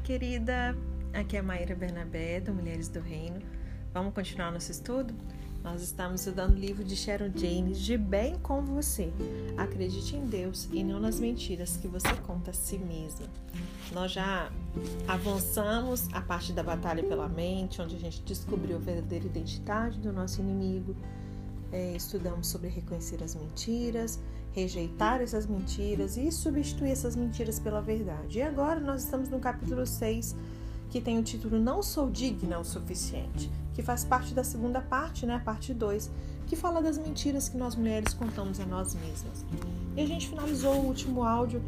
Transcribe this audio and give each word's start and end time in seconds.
querida! 0.00 0.76
Aqui 1.12 1.36
é 1.36 1.42
Maíra 1.42 1.74
Bernabé, 1.74 2.40
do 2.40 2.54
Mulheres 2.54 2.88
do 2.88 3.00
Reino. 3.00 3.40
Vamos 3.92 4.14
continuar 4.14 4.50
nosso 4.50 4.70
estudo? 4.70 5.14
Nós 5.62 5.82
estamos 5.82 6.22
estudando 6.22 6.52
o 6.52 6.58
livro 6.58 6.82
de 6.82 6.96
Sharon 6.96 7.30
James, 7.36 7.78
De 7.78 7.98
Bem 7.98 8.38
com 8.38 8.62
Você. 8.62 9.12
Acredite 9.58 10.16
em 10.16 10.24
Deus 10.24 10.68
e 10.72 10.82
não 10.82 10.98
nas 10.98 11.20
mentiras 11.20 11.76
que 11.76 11.86
você 11.86 12.14
conta 12.26 12.50
a 12.50 12.54
si 12.54 12.78
mesma. 12.78 13.26
Nós 13.92 14.12
já 14.12 14.50
avançamos 15.06 16.08
a 16.14 16.20
parte 16.22 16.52
da 16.52 16.62
batalha 16.62 17.04
pela 17.04 17.28
mente, 17.28 17.82
onde 17.82 17.96
a 17.96 17.98
gente 17.98 18.22
descobriu 18.22 18.76
a 18.76 18.80
verdadeira 18.80 19.26
identidade 19.26 19.98
do 19.98 20.12
nosso 20.12 20.40
inimigo. 20.40 20.96
É, 21.72 21.94
estudamos 21.94 22.46
sobre 22.48 22.68
reconhecer 22.68 23.22
as 23.22 23.34
mentiras, 23.34 24.18
rejeitar 24.52 25.20
essas 25.20 25.46
mentiras 25.46 26.16
e 26.16 26.30
substituir 26.30 26.90
essas 26.90 27.14
mentiras 27.14 27.58
pela 27.58 27.80
verdade. 27.80 28.38
E 28.38 28.42
agora 28.42 28.80
nós 28.80 29.04
estamos 29.04 29.28
no 29.28 29.38
capítulo 29.38 29.86
6, 29.86 30.36
que 30.88 31.00
tem 31.00 31.18
o 31.18 31.22
título 31.22 31.58
Não 31.58 31.82
Sou 31.82 32.10
Digna 32.10 32.58
o 32.58 32.64
Suficiente, 32.64 33.50
que 33.74 33.82
faz 33.82 34.04
parte 34.04 34.34
da 34.34 34.42
segunda 34.42 34.80
parte, 34.80 35.24
né, 35.24 35.34
a 35.34 35.40
parte 35.40 35.72
2, 35.72 36.10
que 36.46 36.56
fala 36.56 36.82
das 36.82 36.98
mentiras 36.98 37.48
que 37.48 37.56
nós 37.56 37.76
mulheres 37.76 38.12
contamos 38.12 38.58
a 38.58 38.66
nós 38.66 38.94
mesmas. 38.94 39.44
E 39.96 40.00
a 40.00 40.06
gente 40.06 40.28
finalizou 40.28 40.74
o 40.74 40.86
último 40.86 41.22
áudio 41.22 41.62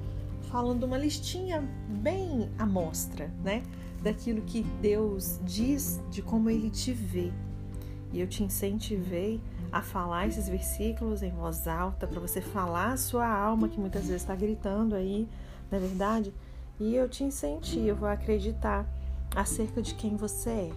falando 0.50 0.84
uma 0.84 0.98
listinha 0.98 1.66
bem 1.88 2.50
à 2.58 2.66
mostra, 2.66 3.32
né, 3.44 3.62
daquilo 4.02 4.42
que 4.42 4.62
Deus 4.80 5.38
diz 5.44 6.00
de 6.10 6.20
como 6.20 6.50
ele 6.50 6.68
te 6.68 6.92
vê. 6.92 7.32
E 8.12 8.20
eu 8.20 8.26
te 8.26 8.42
incentivei 8.42 9.40
a 9.72 9.80
falar 9.80 10.28
esses 10.28 10.48
versículos 10.48 11.22
em 11.22 11.30
voz 11.30 11.66
alta, 11.66 12.06
para 12.06 12.20
você 12.20 12.42
falar 12.42 12.92
a 12.92 12.96
sua 12.98 13.26
alma, 13.26 13.68
que 13.68 13.80
muitas 13.80 14.02
vezes 14.02 14.20
está 14.20 14.36
gritando 14.36 14.94
aí, 14.94 15.26
não 15.70 15.78
é 15.78 15.80
verdade? 15.80 16.34
E 16.78 16.94
eu 16.94 17.08
te 17.08 17.24
incentivo 17.24 18.04
a 18.04 18.12
acreditar 18.12 18.86
acerca 19.34 19.80
de 19.80 19.94
quem 19.94 20.14
você 20.14 20.50
é. 20.50 20.70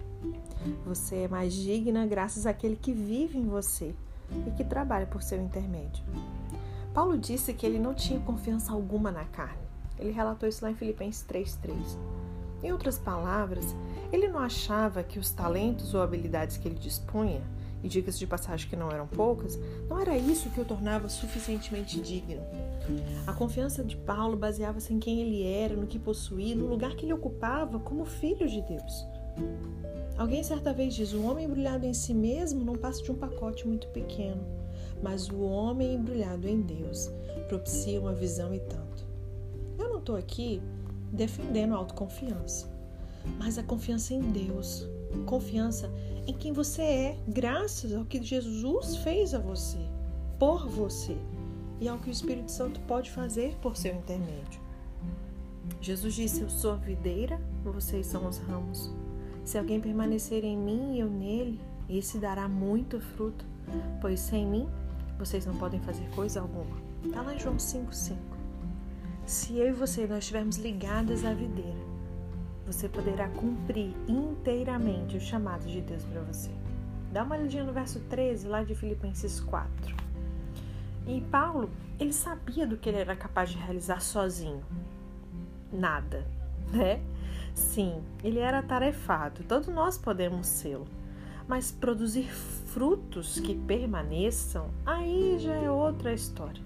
Você 0.86 1.16
é 1.16 1.28
mais 1.28 1.52
digna 1.52 2.06
graças 2.06 2.46
àquele 2.46 2.74
que 2.74 2.92
vive 2.92 3.38
em 3.38 3.46
você 3.46 3.94
e 4.46 4.50
que 4.52 4.64
trabalha 4.64 5.06
por 5.06 5.22
seu 5.22 5.38
intermédio. 5.38 6.02
Paulo 6.94 7.18
disse 7.18 7.52
que 7.52 7.66
ele 7.66 7.78
não 7.78 7.92
tinha 7.92 8.18
confiança 8.20 8.72
alguma 8.72 9.10
na 9.12 9.24
carne. 9.24 9.66
Ele 9.98 10.10
relatou 10.10 10.48
isso 10.48 10.64
lá 10.64 10.70
em 10.70 10.74
Filipenses 10.74 11.22
3:3. 11.22 11.98
Em 12.62 12.72
outras 12.72 12.98
palavras, 12.98 13.76
ele 14.10 14.28
não 14.28 14.40
achava 14.40 15.02
que 15.02 15.18
os 15.18 15.30
talentos 15.30 15.92
ou 15.92 16.02
habilidades 16.02 16.56
que 16.56 16.66
ele 16.66 16.78
dispunha 16.78 17.42
e 17.82 17.88
dicas 17.88 18.18
de 18.18 18.26
passagem 18.26 18.68
que 18.68 18.76
não 18.76 18.90
eram 18.90 19.06
poucas, 19.06 19.58
não 19.88 20.00
era 20.00 20.16
isso 20.16 20.50
que 20.50 20.60
o 20.60 20.64
tornava 20.64 21.08
suficientemente 21.08 22.00
digno. 22.00 22.42
A 23.26 23.32
confiança 23.32 23.84
de 23.84 23.96
Paulo 23.96 24.36
baseava-se 24.36 24.92
em 24.92 24.98
quem 24.98 25.20
ele 25.20 25.42
era, 25.42 25.76
no 25.76 25.86
que 25.86 25.98
possuía, 25.98 26.54
no 26.54 26.66
lugar 26.66 26.94
que 26.94 27.04
ele 27.04 27.12
ocupava 27.12 27.78
como 27.78 28.04
filho 28.04 28.48
de 28.48 28.60
Deus. 28.62 29.06
Alguém 30.16 30.42
certa 30.42 30.72
vez 30.72 30.94
diz: 30.94 31.12
o 31.12 31.22
homem 31.24 31.46
embrulhado 31.46 31.84
em 31.84 31.94
si 31.94 32.14
mesmo 32.14 32.64
não 32.64 32.74
passa 32.74 33.02
de 33.02 33.12
um 33.12 33.16
pacote 33.16 33.66
muito 33.66 33.88
pequeno, 33.88 34.42
mas 35.02 35.28
o 35.28 35.40
homem 35.40 35.94
embrulhado 35.94 36.48
em 36.48 36.60
Deus 36.60 37.10
propicia 37.48 38.00
uma 38.00 38.14
visão 38.14 38.54
e 38.54 38.60
tanto. 38.60 39.06
Eu 39.78 39.90
não 39.90 39.98
estou 39.98 40.16
aqui 40.16 40.62
defendendo 41.12 41.74
a 41.74 41.76
autoconfiança, 41.76 42.68
mas 43.38 43.58
a 43.58 43.62
confiança 43.62 44.14
em 44.14 44.20
Deus, 44.20 44.88
confiança 45.26 45.90
em 46.26 46.32
quem 46.32 46.52
você 46.52 46.82
é, 46.82 47.18
graças 47.28 47.94
ao 47.94 48.04
que 48.04 48.22
Jesus 48.22 48.96
fez 48.98 49.32
a 49.32 49.38
você, 49.38 49.78
por 50.38 50.68
você, 50.68 51.16
e 51.80 51.88
ao 51.88 51.98
que 51.98 52.08
o 52.08 52.12
Espírito 52.12 52.50
Santo 52.50 52.80
pode 52.80 53.10
fazer 53.10 53.54
por 53.62 53.76
seu 53.76 53.94
intermédio. 53.94 54.60
Jesus 55.80 56.14
disse: 56.14 56.40
Eu 56.40 56.50
sou 56.50 56.72
a 56.72 56.76
videira, 56.76 57.40
vocês 57.64 58.06
são 58.06 58.26
os 58.26 58.38
ramos. 58.38 58.90
Se 59.44 59.58
alguém 59.58 59.80
permanecer 59.80 60.44
em 60.44 60.56
mim 60.56 60.96
e 60.96 61.00
eu 61.00 61.08
nele, 61.08 61.60
esse 61.88 62.18
dará 62.18 62.48
muito 62.48 63.00
fruto, 63.00 63.44
pois 64.00 64.18
sem 64.18 64.46
mim 64.46 64.68
vocês 65.18 65.46
não 65.46 65.56
podem 65.56 65.80
fazer 65.80 66.08
coisa 66.10 66.40
alguma. 66.40 66.76
Está 67.04 67.22
lá 67.22 67.34
em 67.34 67.38
João 67.38 67.56
5,5. 67.56 68.16
Se 69.24 69.56
eu 69.58 69.68
e 69.68 69.72
você 69.72 70.06
nós 70.06 70.18
estivermos 70.18 70.56
ligadas 70.56 71.24
à 71.24 71.32
videira, 71.32 71.85
você 72.66 72.88
poderá 72.88 73.28
cumprir 73.28 73.94
inteiramente 74.08 75.16
o 75.16 75.20
chamado 75.20 75.66
de 75.66 75.80
Deus 75.80 76.04
para 76.04 76.20
você. 76.22 76.50
Dá 77.12 77.22
uma 77.22 77.36
olhadinha 77.36 77.64
no 77.64 77.72
verso 77.72 78.00
13, 78.00 78.48
lá 78.48 78.64
de 78.64 78.74
Filipenses 78.74 79.40
4. 79.40 79.96
E 81.06 81.20
Paulo, 81.30 81.70
ele 82.00 82.12
sabia 82.12 82.66
do 82.66 82.76
que 82.76 82.88
ele 82.88 82.98
era 82.98 83.14
capaz 83.14 83.50
de 83.50 83.56
realizar 83.56 84.00
sozinho. 84.00 84.64
Nada, 85.72 86.26
né? 86.72 87.00
Sim, 87.54 88.02
ele 88.22 88.40
era 88.40 88.62
tarefado, 88.62 89.44
todos 89.44 89.68
nós 89.68 89.96
podemos 89.96 90.46
sê-lo. 90.46 90.86
Mas 91.48 91.70
produzir 91.70 92.28
frutos 92.32 93.38
que 93.38 93.54
permaneçam, 93.54 94.68
aí 94.84 95.38
já 95.38 95.54
é 95.54 95.70
outra 95.70 96.12
história. 96.12 96.62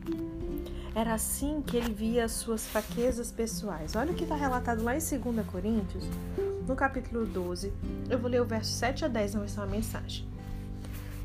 Era 0.95 1.15
assim 1.15 1.63
que 1.65 1.77
ele 1.77 1.93
via 1.93 2.25
as 2.25 2.33
suas 2.33 2.67
fraquezas 2.67 3.31
pessoais. 3.31 3.95
Olha 3.95 4.13
o 4.13 4.15
que 4.15 4.25
está 4.25 4.35
relatado 4.35 4.83
lá 4.83 4.97
em 4.97 4.99
2 4.99 5.47
Coríntios, 5.47 6.05
no 6.67 6.75
capítulo 6.75 7.25
12. 7.27 7.73
Eu 8.09 8.19
vou 8.19 8.29
ler 8.29 8.41
o 8.41 8.45
verso 8.45 8.73
7 8.73 9.05
a 9.05 9.09
10 9.09 9.35
na 9.35 9.41
versão 9.41 9.65
a 9.65 9.67
mensagem. 9.67 10.27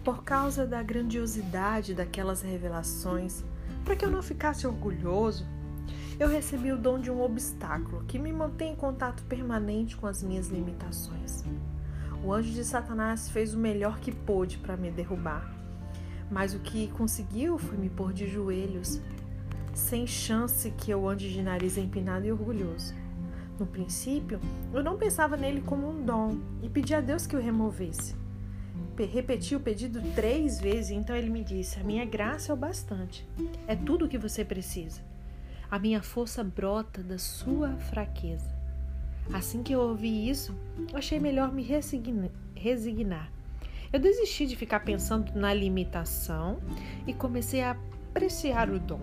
Por 0.03 0.23
causa 0.23 0.67
da 0.67 0.83
grandiosidade 0.83 1.95
daquelas 1.95 2.43
revelações, 2.43 3.43
para 3.83 3.95
que 3.95 4.05
eu 4.05 4.11
não 4.11 4.21
ficasse 4.21 4.67
orgulhoso, 4.67 5.47
eu 6.19 6.27
recebi 6.27 6.71
o 6.71 6.77
dom 6.77 6.99
de 6.99 7.09
um 7.09 7.21
obstáculo 7.21 8.03
que 8.05 8.19
me 8.19 8.31
mantém 8.31 8.73
em 8.73 8.75
contato 8.75 9.23
permanente 9.23 9.97
com 9.97 10.05
as 10.05 10.21
minhas 10.21 10.47
limitações. 10.47 11.43
O 12.25 12.33
anjo 12.33 12.51
de 12.51 12.65
Satanás 12.65 13.29
fez 13.29 13.53
o 13.53 13.59
melhor 13.59 13.99
que 13.99 14.11
pôde 14.11 14.57
para 14.57 14.75
me 14.75 14.89
derrubar, 14.89 15.47
mas 16.31 16.55
o 16.55 16.59
que 16.59 16.87
conseguiu 16.87 17.55
foi 17.55 17.77
me 17.77 17.87
pôr 17.87 18.11
de 18.11 18.27
joelhos 18.27 18.99
sem 19.75 20.07
chance 20.07 20.71
que 20.71 20.89
eu 20.89 21.07
ande 21.07 21.31
de 21.31 21.43
nariz 21.43 21.77
empinado 21.77 22.25
e 22.25 22.31
orgulhoso. 22.31 22.95
No 23.59 23.67
princípio, 23.67 24.39
eu 24.73 24.83
não 24.83 24.97
pensava 24.97 25.37
nele 25.37 25.61
como 25.61 25.87
um 25.87 26.03
dom 26.03 26.39
e 26.63 26.69
pedi 26.69 26.95
a 26.95 26.99
Deus 26.99 27.27
que 27.27 27.35
o 27.35 27.39
removesse. 27.39 28.15
Repeti 28.97 29.55
o 29.55 29.59
pedido 29.59 30.01
três 30.15 30.59
vezes, 30.59 30.89
então 30.89 31.15
ele 31.15 31.29
me 31.29 31.43
disse: 31.43 31.79
A 31.79 31.83
minha 31.83 32.05
graça 32.05 32.51
é 32.51 32.55
o 32.55 32.57
bastante. 32.57 33.23
É 33.67 33.75
tudo 33.75 34.05
o 34.05 34.09
que 34.09 34.17
você 34.17 34.43
precisa. 34.43 34.99
A 35.69 35.77
minha 35.77 36.01
força 36.01 36.43
brota 36.43 37.03
da 37.03 37.19
sua 37.19 37.75
fraqueza. 37.77 38.54
Assim 39.33 39.63
que 39.63 39.73
eu 39.73 39.79
ouvi 39.79 40.29
isso, 40.29 40.55
achei 40.93 41.19
melhor 41.19 41.51
me 41.51 41.63
resignar. 42.55 43.31
Eu 43.91 43.99
desisti 43.99 44.45
de 44.45 44.55
ficar 44.55 44.81
pensando 44.81 45.33
na 45.33 45.53
limitação 45.53 46.59
e 47.07 47.13
comecei 47.13 47.61
a 47.61 47.77
apreciar 48.11 48.69
o 48.69 48.79
dom. 48.79 49.01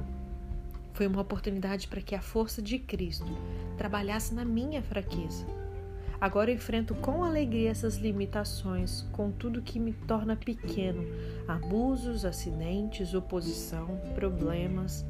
Foi 0.93 1.06
uma 1.06 1.22
oportunidade 1.22 1.88
para 1.88 2.03
que 2.03 2.15
a 2.15 2.21
força 2.21 2.61
de 2.61 2.78
Cristo 2.78 3.37
trabalhasse 3.77 4.34
na 4.34 4.44
minha 4.44 4.82
fraqueza. 4.82 5.47
Agora 6.21 6.53
enfrento 6.53 6.94
com 6.94 7.25
alegria 7.25 7.71
essas 7.71 7.97
limitações, 7.97 9.03
com 9.12 9.32
tudo 9.32 9.61
que 9.61 9.81
me 9.81 9.93
torna 9.93 10.37
pequeno: 10.37 11.05
abusos, 11.49 12.25
acidentes, 12.25 13.12
oposição, 13.12 14.00
problemas. 14.15 15.05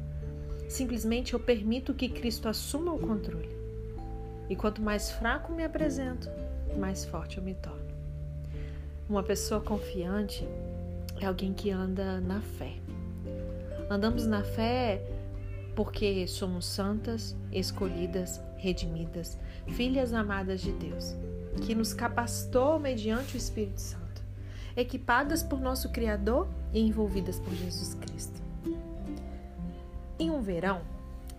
Simplesmente 0.67 1.33
eu 1.33 1.39
permito 1.39 1.93
que 1.93 2.09
Cristo 2.09 2.49
assuma 2.49 2.91
o 2.91 2.99
controle. 2.99 3.62
E 4.49 4.55
quanto 4.55 4.81
mais 4.81 5.11
fraco 5.11 5.51
me 5.51 5.63
apresento, 5.63 6.29
mais 6.77 7.05
forte 7.05 7.37
eu 7.37 7.43
me 7.43 7.53
torno. 7.55 7.93
Uma 9.09 9.23
pessoa 9.23 9.61
confiante 9.61 10.47
é 11.19 11.25
alguém 11.25 11.53
que 11.53 11.71
anda 11.71 12.19
na 12.21 12.41
fé. 12.41 12.73
Andamos 13.89 14.25
na 14.25 14.43
fé 14.43 15.01
porque 15.75 16.27
somos 16.27 16.65
santas, 16.65 17.35
escolhidas, 17.51 18.39
redimidas, 18.57 19.37
filhas 19.67 20.13
amadas 20.13 20.61
de 20.61 20.71
Deus, 20.71 21.15
que 21.61 21.75
nos 21.75 21.93
capacitou 21.93 22.79
mediante 22.79 23.35
o 23.35 23.37
Espírito 23.37 23.81
Santo, 23.81 24.23
equipadas 24.75 25.43
por 25.43 25.59
nosso 25.59 25.89
Criador 25.89 26.47
e 26.73 26.79
envolvidas 26.79 27.39
por 27.39 27.53
Jesus 27.53 27.93
Cristo. 27.95 28.41
Em 30.19 30.29
um 30.29 30.41
verão, 30.41 30.81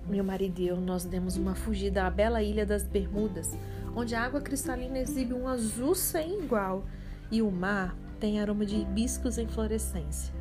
meu 0.09 0.25
marido 0.25 0.61
e 0.61 0.69
eu 0.69 0.77
nós 0.81 1.05
demos 1.05 1.37
uma 1.37 1.55
fugida 1.55 2.05
à 2.05 2.11
bela 2.11 2.43
ilha 2.43 2.67
das 2.67 2.87
Bermudas, 2.87 3.57
onde 3.97 4.15
a 4.15 4.23
água 4.23 4.41
cristalina 4.41 4.99
exibe 4.99 5.33
um 5.35 5.49
azul 5.49 5.95
sem 5.95 6.43
igual 6.43 6.85
e 7.31 7.41
o 7.41 7.51
mar 7.51 7.97
tem 8.21 8.41
aroma 8.41 8.67
de 8.67 8.77
hibiscos 8.77 9.39
em 9.39 9.47
florescência. 9.47 10.33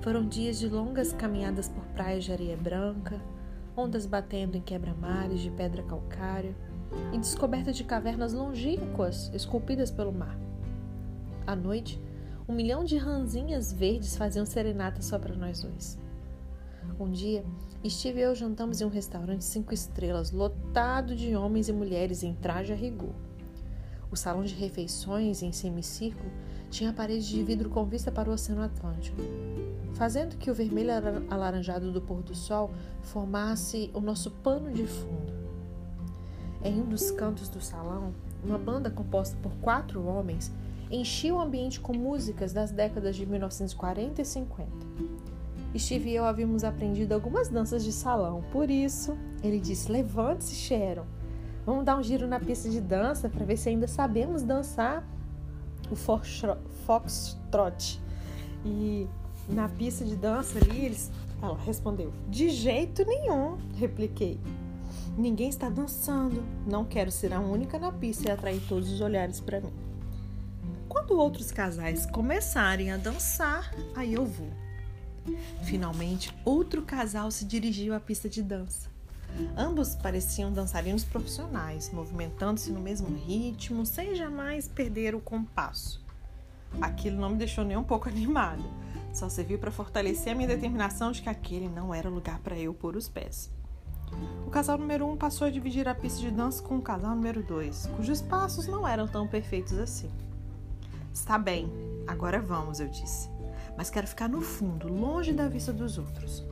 Foram 0.00 0.26
dias 0.26 0.58
de 0.58 0.68
longas 0.68 1.12
caminhadas 1.12 1.68
por 1.68 1.84
praias 1.86 2.24
de 2.24 2.32
areia 2.32 2.56
branca, 2.56 3.20
ondas 3.76 4.06
batendo 4.06 4.56
em 4.56 4.60
quebra-mares 4.60 5.40
de 5.40 5.50
pedra 5.50 5.82
calcária 5.82 6.54
e 7.12 7.18
descoberta 7.18 7.72
de 7.72 7.84
cavernas 7.84 8.32
longínquas 8.32 9.30
esculpidas 9.34 9.90
pelo 9.90 10.12
mar. 10.12 10.38
À 11.46 11.54
noite, 11.54 12.00
um 12.48 12.54
milhão 12.54 12.84
de 12.84 12.96
ranzinhas 12.96 13.72
verdes 13.72 14.16
faziam 14.16 14.46
serenata 14.46 15.02
só 15.02 15.18
para 15.18 15.36
nós 15.36 15.62
dois. 15.62 15.98
Um 16.98 17.10
dia, 17.10 17.44
Steve 17.86 18.20
e 18.20 18.22
eu 18.22 18.34
jantamos 18.34 18.80
em 18.80 18.84
um 18.84 18.88
restaurante 18.88 19.44
cinco 19.44 19.72
estrelas, 19.72 20.30
lotado 20.30 21.14
de 21.14 21.34
homens 21.36 21.68
e 21.68 21.72
mulheres 21.72 22.22
em 22.22 22.34
traje 22.34 22.72
a 22.72 22.76
rigor. 22.76 23.14
O 24.10 24.16
salão 24.16 24.44
de 24.44 24.54
refeições, 24.54 25.42
em 25.42 25.52
semicírculo, 25.52 26.30
tinha 26.70 26.92
paredes 26.92 27.26
de 27.26 27.42
vidro 27.42 27.68
com 27.68 27.84
vista 27.84 28.10
para 28.10 28.30
o 28.30 28.32
Oceano 28.32 28.62
Atlântico, 28.62 29.20
fazendo 29.94 30.36
que 30.36 30.50
o 30.50 30.54
vermelho 30.54 30.92
alaranjado 31.30 31.92
do 31.92 32.00
pôr 32.00 32.22
do 32.22 32.34
sol 32.34 32.70
formasse 33.02 33.90
o 33.94 34.00
nosso 34.00 34.30
pano 34.30 34.72
de 34.72 34.86
fundo. 34.86 35.32
Em 36.62 36.80
um 36.80 36.86
dos 36.86 37.10
cantos 37.10 37.48
do 37.48 37.60
salão, 37.60 38.12
uma 38.42 38.58
banda 38.58 38.90
composta 38.90 39.36
por 39.42 39.52
quatro 39.56 40.04
homens 40.04 40.52
enchia 40.90 41.34
o 41.34 41.40
ambiente 41.40 41.80
com 41.80 41.92
músicas 41.92 42.52
das 42.52 42.70
décadas 42.70 43.14
de 43.14 43.26
1940 43.26 44.22
e 44.22 44.24
50. 44.24 44.70
Steve 45.76 46.10
e 46.10 46.14
eu 46.14 46.24
havíamos 46.24 46.64
aprendido 46.64 47.12
algumas 47.12 47.48
danças 47.48 47.84
de 47.84 47.92
salão, 47.92 48.42
por 48.50 48.70
isso 48.70 49.16
ele 49.42 49.60
disse: 49.60 49.90
Levante-se, 49.90 50.54
Sharon. 50.54 51.04
Vamos 51.66 51.84
dar 51.84 51.98
um 51.98 52.02
giro 52.02 52.26
na 52.26 52.40
pista 52.40 52.70
de 52.70 52.80
dança 52.80 53.28
para 53.28 53.44
ver 53.44 53.58
se 53.58 53.68
ainda 53.68 53.86
sabemos 53.86 54.42
dançar 54.42 55.06
o 55.90 55.96
foxtrot. 55.96 58.00
E 58.64 59.06
na 59.48 59.68
pista 59.68 60.04
de 60.04 60.16
dança 60.16 60.58
ali, 60.58 60.86
eles, 60.86 61.10
ela 61.42 61.58
respondeu: 61.58 62.12
De 62.28 62.48
jeito 62.48 63.04
nenhum, 63.04 63.58
repliquei. 63.76 64.40
Ninguém 65.16 65.48
está 65.48 65.68
dançando. 65.68 66.42
Não 66.66 66.84
quero 66.84 67.10
ser 67.10 67.34
a 67.34 67.40
única 67.40 67.78
na 67.78 67.92
pista 67.92 68.28
e 68.28 68.30
atrair 68.30 68.62
todos 68.68 68.90
os 68.90 69.00
olhares 69.00 69.40
para 69.40 69.60
mim. 69.60 69.72
Quando 70.88 71.18
outros 71.18 71.50
casais 71.50 72.06
começarem 72.06 72.90
a 72.90 72.96
dançar, 72.96 73.70
aí 73.94 74.14
eu 74.14 74.24
vou. 74.24 74.67
Finalmente, 75.62 76.34
outro 76.44 76.82
casal 76.82 77.30
se 77.30 77.44
dirigiu 77.44 77.94
à 77.94 78.00
pista 78.00 78.28
de 78.28 78.42
dança. 78.42 78.88
Ambos 79.56 79.94
pareciam 79.94 80.52
dançarinos 80.52 81.04
profissionais, 81.04 81.90
movimentando-se 81.92 82.72
no 82.72 82.80
mesmo 82.80 83.14
ritmo, 83.16 83.84
sem 83.84 84.14
jamais 84.14 84.66
perder 84.66 85.14
o 85.14 85.20
compasso. 85.20 86.02
Aquilo 86.80 87.20
não 87.20 87.30
me 87.30 87.36
deixou 87.36 87.64
nem 87.64 87.76
um 87.76 87.84
pouco 87.84 88.08
animada, 88.10 88.62
só 89.12 89.28
serviu 89.28 89.58
para 89.58 89.70
fortalecer 89.70 90.32
a 90.32 90.34
minha 90.34 90.48
determinação 90.48 91.12
de 91.12 91.22
que 91.22 91.28
aquele 91.28 91.68
não 91.68 91.94
era 91.94 92.10
o 92.10 92.14
lugar 92.14 92.38
para 92.40 92.58
eu 92.58 92.72
pôr 92.74 92.96
os 92.96 93.08
pés. 93.08 93.50
O 94.46 94.50
casal 94.50 94.78
número 94.78 95.06
um 95.06 95.16
passou 95.16 95.46
a 95.46 95.50
dividir 95.50 95.86
a 95.86 95.94
pista 95.94 96.20
de 96.20 96.30
dança 96.30 96.62
com 96.62 96.78
o 96.78 96.82
casal 96.82 97.14
número 97.14 97.42
dois, 97.42 97.86
cujos 97.96 98.22
passos 98.22 98.66
não 98.66 98.88
eram 98.88 99.06
tão 99.06 99.28
perfeitos 99.28 99.76
assim. 99.78 100.10
Está 101.12 101.38
bem, 101.38 101.70
agora 102.06 102.40
vamos, 102.40 102.80
eu 102.80 102.88
disse. 102.88 103.28
Mas 103.78 103.90
quero 103.90 104.08
ficar 104.08 104.28
no 104.28 104.40
fundo, 104.40 104.92
longe 104.92 105.32
da 105.32 105.46
vista 105.46 105.72
dos 105.72 105.98
outros. 105.98 106.44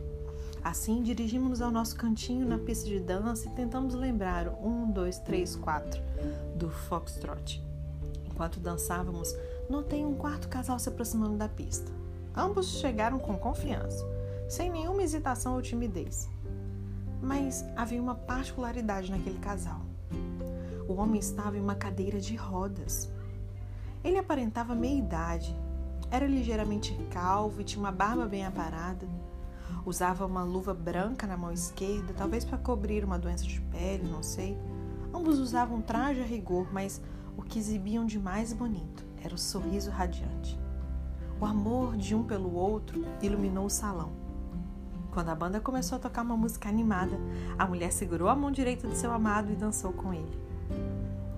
Assim, 0.62 1.02
dirigimos-nos 1.02 1.60
ao 1.60 1.72
nosso 1.72 1.96
cantinho 1.96 2.46
na 2.46 2.56
pista 2.56 2.88
de 2.88 3.00
dança 3.00 3.48
e 3.48 3.50
tentamos 3.50 3.94
lembrar 3.94 4.46
o 4.46 4.68
1, 4.68 4.92
2, 4.92 5.18
3, 5.18 5.56
4 5.56 6.00
do 6.54 6.70
Foxtrot. 6.70 7.60
Enquanto 8.30 8.60
dançávamos, 8.60 9.34
notei 9.68 10.04
um 10.04 10.14
quarto 10.14 10.48
casal 10.48 10.78
se 10.78 10.88
aproximando 10.88 11.36
da 11.36 11.48
pista. 11.48 11.90
Ambos 12.32 12.78
chegaram 12.78 13.18
com 13.18 13.36
confiança, 13.36 14.06
sem 14.48 14.70
nenhuma 14.70 15.02
hesitação 15.02 15.56
ou 15.56 15.62
timidez. 15.62 16.28
Mas 17.20 17.64
havia 17.74 18.00
uma 18.00 18.14
particularidade 18.14 19.10
naquele 19.10 19.40
casal. 19.40 19.80
O 20.88 20.94
homem 20.94 21.18
estava 21.18 21.56
em 21.56 21.60
uma 21.60 21.74
cadeira 21.74 22.20
de 22.20 22.36
rodas. 22.36 23.10
Ele 24.04 24.16
aparentava 24.16 24.76
meia 24.76 24.96
idade, 24.96 25.65
era 26.10 26.26
ligeiramente 26.26 26.94
calvo 27.10 27.60
e 27.60 27.64
tinha 27.64 27.80
uma 27.80 27.92
barba 27.92 28.26
bem 28.26 28.46
aparada. 28.46 29.08
Usava 29.84 30.26
uma 30.26 30.42
luva 30.42 30.74
branca 30.74 31.26
na 31.26 31.36
mão 31.36 31.52
esquerda, 31.52 32.12
talvez 32.12 32.44
para 32.44 32.58
cobrir 32.58 33.04
uma 33.04 33.18
doença 33.18 33.44
de 33.44 33.60
pele, 33.60 34.08
não 34.08 34.22
sei. 34.22 34.58
Ambos 35.14 35.38
usavam 35.38 35.80
traje 35.80 36.20
a 36.20 36.24
rigor, 36.24 36.68
mas 36.72 37.00
o 37.36 37.42
que 37.42 37.58
exibiam 37.58 38.04
de 38.04 38.18
mais 38.18 38.52
bonito 38.52 39.04
era 39.22 39.34
o 39.34 39.38
sorriso 39.38 39.90
radiante. 39.90 40.58
O 41.40 41.44
amor 41.44 41.96
de 41.96 42.14
um 42.14 42.22
pelo 42.22 42.54
outro 42.54 43.04
iluminou 43.20 43.66
o 43.66 43.70
salão. 43.70 44.12
Quando 45.12 45.28
a 45.30 45.34
banda 45.34 45.60
começou 45.60 45.96
a 45.96 45.98
tocar 46.00 46.22
uma 46.22 46.36
música 46.36 46.68
animada, 46.68 47.18
a 47.58 47.66
mulher 47.66 47.92
segurou 47.92 48.28
a 48.28 48.36
mão 48.36 48.50
direita 48.50 48.88
de 48.88 48.96
seu 48.96 49.12
amado 49.12 49.52
e 49.52 49.56
dançou 49.56 49.92
com 49.92 50.12
ele. 50.12 50.40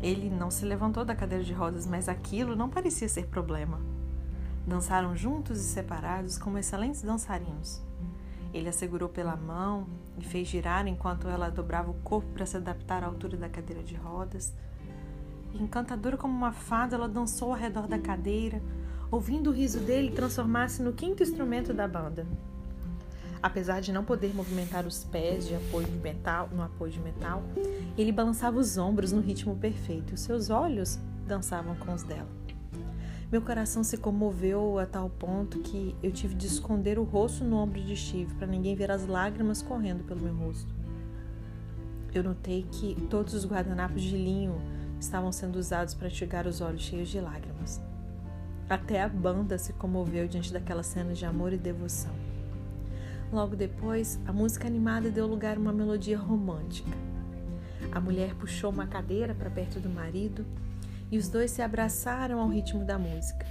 Ele 0.01 0.31
não 0.31 0.51
se 0.51 0.65
levantou 0.65 1.05
da 1.05 1.15
cadeira 1.15 1.45
de 1.45 1.53
rodas, 1.53 1.87
mas 1.87 2.09
aquilo 2.09 2.57
não 2.57 2.69
parecia 2.69 3.09
ser 3.09 3.27
problema. 3.27 3.81
Dançaram 4.69 5.17
juntos 5.17 5.59
e 5.59 5.65
separados 5.65 6.37
como 6.37 6.59
excelentes 6.59 7.01
dançarinos. 7.01 7.81
Ele 8.53 8.69
a 8.69 8.73
segurou 8.73 9.09
pela 9.09 9.35
mão 9.35 9.87
e 10.19 10.25
fez 10.25 10.47
girar 10.47 10.87
enquanto 10.87 11.27
ela 11.27 11.49
dobrava 11.49 11.91
o 11.91 11.95
corpo 11.95 12.29
para 12.35 12.45
se 12.45 12.59
adaptar 12.59 13.03
à 13.03 13.07
altura 13.07 13.39
da 13.39 13.49
cadeira 13.49 13.83
de 13.83 13.95
rodas. 13.95 14.53
Encantadora 15.55 16.19
como 16.19 16.37
uma 16.37 16.53
fada, 16.53 16.97
ela 16.97 17.09
dançou 17.09 17.51
ao 17.51 17.59
redor 17.59 17.89
da 17.89 17.99
cadeira, 17.99 18.61
ouvindo 19.11 19.49
o 19.49 19.55
riso 19.55 19.81
dele 19.81 20.11
transformar-se 20.11 20.83
no 20.83 20.93
quinto 20.93 21.23
instrumento 21.23 21.73
da 21.73 21.89
banda. 21.89 22.27
Apesar 23.43 23.81
de 23.81 23.91
não 23.91 24.05
poder 24.05 24.35
movimentar 24.35 24.87
os 24.87 25.03
pés 25.03 25.47
de 25.47 25.55
apoio 25.55 25.87
de 25.87 25.97
metal, 25.97 26.47
no 26.53 26.63
apoio 26.63 26.93
de 26.93 27.01
metal, 27.01 27.43
ele 27.97 28.13
balançava 28.13 28.59
os 28.59 28.77
ombros 28.77 29.13
no 29.13 29.23
ritmo 29.23 29.57
perfeito 29.57 30.15
e 30.15 30.19
seus 30.19 30.51
olhos 30.51 30.99
dançavam 31.27 31.75
com 31.77 31.95
os 31.95 32.03
dela. 32.03 32.48
Meu 33.31 33.43
coração 33.43 33.85
se 33.85 33.99
comoveu 33.99 34.79
a 34.79 34.87
tal 34.87 35.11
ponto 35.11 35.59
que 35.59 35.95
eu 36.03 36.11
tive 36.11 36.35
de 36.35 36.47
esconder 36.47 36.99
o 36.99 37.03
rosto 37.03 37.45
no 37.45 37.57
ombro 37.57 37.79
de 37.79 37.95
Steve 37.95 38.33
para 38.37 38.47
ninguém 38.47 38.75
ver 38.75 38.91
as 38.91 39.07
lágrimas 39.07 39.61
correndo 39.61 40.03
pelo 40.03 40.23
meu 40.23 40.35
rosto. 40.35 40.75
Eu 42.15 42.25
notei 42.25 42.67
que 42.73 42.95
todos 43.11 43.35
os 43.35 43.45
guardanapos 43.45 44.01
de 44.01 44.17
linho 44.17 44.59
estavam 44.99 45.31
sendo 45.31 45.57
usados 45.57 45.93
para 45.93 46.09
enxugar 46.09 46.47
os 46.47 46.63
olhos 46.63 46.81
cheios 46.81 47.11
de 47.11 47.21
lágrimas. 47.21 47.83
Até 48.67 49.03
a 49.03 49.09
banda 49.11 49.59
se 49.59 49.75
comoveu 49.75 50.27
diante 50.27 50.51
daquela 50.51 50.83
cena 50.83 51.13
de 51.13 51.27
amor 51.27 51.53
e 51.53 51.59
devoção. 51.59 52.15
Logo 53.31 53.55
depois, 53.55 54.19
a 54.27 54.33
música 54.33 54.67
animada 54.67 55.11
deu 55.11 55.27
lugar 55.27 55.59
a 55.59 55.61
uma 55.61 55.73
melodia 55.73 56.17
romântica. 56.17 56.97
A 57.93 58.01
mulher 58.01 58.35
puxou 58.37 58.71
uma 58.71 58.87
cadeira 58.87 59.35
para 59.35 59.51
perto 59.51 59.79
do 59.79 59.91
marido 59.91 60.47
e 61.11 61.19
os 61.19 61.29
dois 61.29 61.51
se 61.51 61.63
abraçaram 61.63 62.41
ao 62.41 62.49
ritmo 62.49 62.85
da 62.85 62.99
música. 62.99 63.47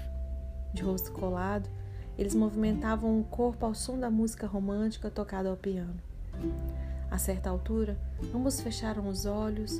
De 0.73 0.83
rosto 0.83 1.11
colado, 1.11 1.69
eles 2.17 2.35
movimentavam 2.35 3.19
o 3.19 3.23
corpo 3.23 3.65
ao 3.65 3.73
som 3.73 3.99
da 3.99 4.09
música 4.09 4.47
romântica 4.47 5.09
tocada 5.09 5.49
ao 5.49 5.57
piano. 5.57 5.95
A 7.09 7.17
certa 7.17 7.49
altura, 7.49 7.97
ambos 8.33 8.59
fecharam 8.59 9.07
os 9.07 9.25
olhos 9.25 9.79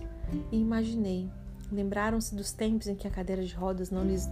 e 0.52 0.58
imaginei. 0.58 1.30
Lembraram-se 1.72 2.34
dos 2.36 2.52
tempos 2.52 2.88
em 2.88 2.96
que 2.96 3.08
a 3.08 3.12
cadeira 3.12 3.44
de 3.44 3.54
rodas 3.54 3.92
não 3.92 4.06
lhes 4.06 4.30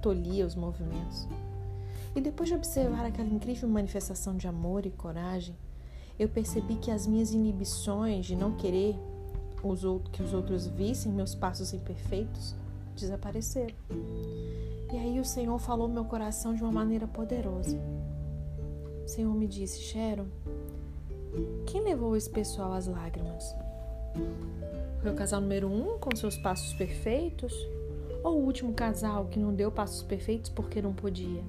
tolhia 0.00 0.46
os 0.46 0.54
movimentos. 0.54 1.26
E 2.14 2.20
depois 2.20 2.48
de 2.48 2.54
observar 2.54 3.04
aquela 3.04 3.28
incrível 3.28 3.68
manifestação 3.68 4.36
de 4.36 4.46
amor 4.46 4.86
e 4.86 4.90
coragem, 4.90 5.56
eu 6.18 6.28
percebi 6.28 6.76
que 6.76 6.90
as 6.90 7.06
minhas 7.06 7.32
inibições 7.32 8.26
de 8.26 8.36
não 8.36 8.52
querer 8.52 8.96
que 10.12 10.22
os 10.22 10.32
outros 10.32 10.66
vissem 10.66 11.12
meus 11.12 11.34
passos 11.34 11.72
imperfeitos 11.72 12.54
desapareceram. 13.00 13.74
E 14.92 14.96
aí 14.96 15.20
o 15.20 15.24
Senhor 15.24 15.58
falou 15.58 15.88
meu 15.88 16.04
coração 16.04 16.54
de 16.54 16.62
uma 16.62 16.72
maneira 16.72 17.06
poderosa. 17.06 17.78
O 19.04 19.08
Senhor 19.08 19.34
me 19.34 19.46
disse, 19.46 19.80
Sharon, 19.80 20.26
quem 21.66 21.82
levou 21.82 22.16
esse 22.16 22.28
pessoal 22.28 22.72
às 22.72 22.86
lágrimas? 22.86 23.54
Foi 25.00 25.10
o 25.10 25.14
casal 25.14 25.40
número 25.40 25.68
um 25.68 25.98
com 25.98 26.14
seus 26.16 26.36
passos 26.38 26.72
perfeitos? 26.74 27.54
Ou 28.24 28.40
o 28.40 28.44
último 28.44 28.72
casal 28.72 29.26
que 29.26 29.38
não 29.38 29.54
deu 29.54 29.70
passos 29.70 30.02
perfeitos 30.02 30.50
porque 30.50 30.82
não 30.82 30.92
podia? 30.92 31.42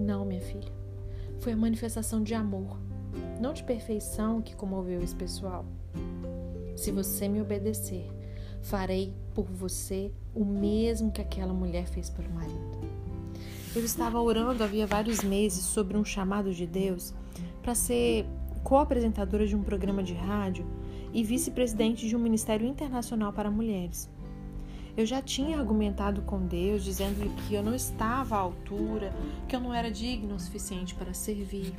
Não, 0.00 0.24
minha 0.24 0.40
filha. 0.40 0.72
Foi 1.40 1.52
a 1.52 1.56
manifestação 1.56 2.22
de 2.22 2.34
amor, 2.34 2.78
não 3.40 3.52
de 3.52 3.62
perfeição, 3.62 4.40
que 4.42 4.56
comoveu 4.56 5.02
esse 5.02 5.14
pessoal. 5.14 5.64
Se 6.76 6.90
você 6.90 7.28
me 7.28 7.40
obedecer, 7.40 8.10
farei 8.64 9.12
por 9.34 9.44
você 9.44 10.10
o 10.34 10.44
mesmo 10.44 11.12
que 11.12 11.20
aquela 11.20 11.52
mulher 11.52 11.86
fez 11.86 12.10
pelo 12.10 12.30
marido. 12.30 12.78
Eu 13.74 13.84
estava 13.84 14.20
orando 14.20 14.64
havia 14.64 14.86
vários 14.86 15.22
meses 15.22 15.64
sobre 15.64 15.96
um 15.96 16.04
chamado 16.04 16.52
de 16.52 16.66
Deus 16.66 17.14
para 17.62 17.74
ser 17.74 18.24
co-apresentadora 18.62 19.46
de 19.46 19.54
um 19.54 19.62
programa 19.62 20.02
de 20.02 20.14
rádio 20.14 20.66
e 21.12 21.22
vice-presidente 21.22 22.08
de 22.08 22.16
um 22.16 22.18
ministério 22.18 22.66
internacional 22.66 23.32
para 23.32 23.50
mulheres. 23.50 24.08
Eu 24.96 25.04
já 25.04 25.20
tinha 25.20 25.58
argumentado 25.58 26.22
com 26.22 26.46
Deus, 26.46 26.84
dizendo-lhe 26.84 27.30
que 27.46 27.54
eu 27.54 27.62
não 27.62 27.74
estava 27.74 28.36
à 28.36 28.38
altura, 28.38 29.12
que 29.48 29.56
eu 29.56 29.60
não 29.60 29.74
era 29.74 29.90
digno 29.90 30.36
o 30.36 30.40
suficiente 30.40 30.94
para 30.94 31.12
servir. 31.12 31.74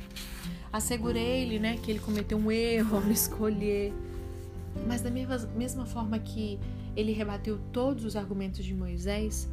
Assegurei-lhe 0.70 1.58
né, 1.58 1.78
que 1.82 1.90
ele 1.90 1.98
cometeu 1.98 2.36
um 2.36 2.52
erro 2.52 2.96
ao 2.96 3.02
me 3.02 3.14
escolher. 3.14 3.92
Mas 4.86 5.00
da 5.00 5.10
mesma, 5.10 5.86
forma 5.86 6.18
que 6.18 6.58
ele 6.96 7.12
rebateu 7.12 7.58
todos 7.72 8.04
os 8.04 8.16
argumentos 8.16 8.64
de 8.64 8.74
Moisés, 8.74 9.48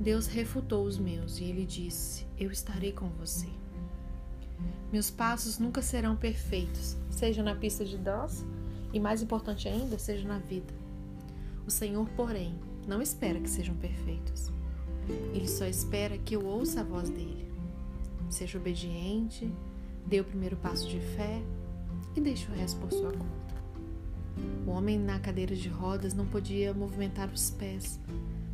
Deus 0.00 0.26
refutou 0.26 0.84
os 0.84 0.98
meus 0.98 1.38
e 1.38 1.44
ele 1.44 1.64
disse: 1.64 2.26
Eu 2.38 2.50
estarei 2.50 2.92
com 2.92 3.08
você. 3.10 3.48
Meus 4.92 5.10
passos 5.10 5.58
nunca 5.58 5.82
serão 5.82 6.16
perfeitos, 6.16 6.96
seja 7.10 7.42
na 7.42 7.54
pista 7.54 7.84
de 7.84 7.96
dança 7.98 8.44
e, 8.92 8.98
mais 8.98 9.22
importante 9.22 9.68
ainda, 9.68 9.98
seja 9.98 10.26
na 10.26 10.38
vida. 10.38 10.72
O 11.66 11.70
Senhor, 11.70 12.08
porém, 12.16 12.54
não 12.86 13.02
espera 13.02 13.38
que 13.38 13.50
sejam 13.50 13.74
perfeitos. 13.76 14.50
Ele 15.34 15.48
só 15.48 15.66
espera 15.66 16.16
que 16.18 16.34
eu 16.34 16.46
ouça 16.46 16.80
a 16.80 16.84
voz 16.84 17.10
dele. 17.10 17.52
Seja 18.30 18.58
obediente, 18.58 19.52
dê 20.06 20.20
o 20.20 20.24
primeiro 20.24 20.56
passo 20.56 20.88
de 20.88 21.00
fé 21.00 21.42
e 22.16 22.20
deixe 22.20 22.50
o 22.50 22.54
resto 22.54 22.80
por 22.80 22.90
sua 22.90 23.12
conta. 23.12 23.37
O 24.66 24.70
homem 24.70 24.98
na 24.98 25.18
cadeira 25.18 25.54
de 25.54 25.68
rodas 25.68 26.14
não 26.14 26.26
podia 26.26 26.74
movimentar 26.74 27.30
os 27.30 27.50
pés, 27.50 27.98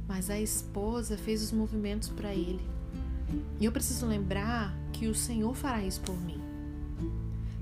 mas 0.07 0.31
a 0.31 0.41
esposa 0.41 1.17
fez 1.17 1.43
os 1.43 1.53
movimentos 1.53 2.09
para 2.09 2.35
ele. 2.35 2.65
E 3.61 3.65
eu 3.65 3.73
preciso 3.73 4.07
lembrar 4.07 4.77
que 4.93 5.07
o 5.09 5.15
Senhor 5.15 5.55
fará 5.55 5.83
isso 5.83 6.01
por 6.01 6.17
mim. 6.21 6.41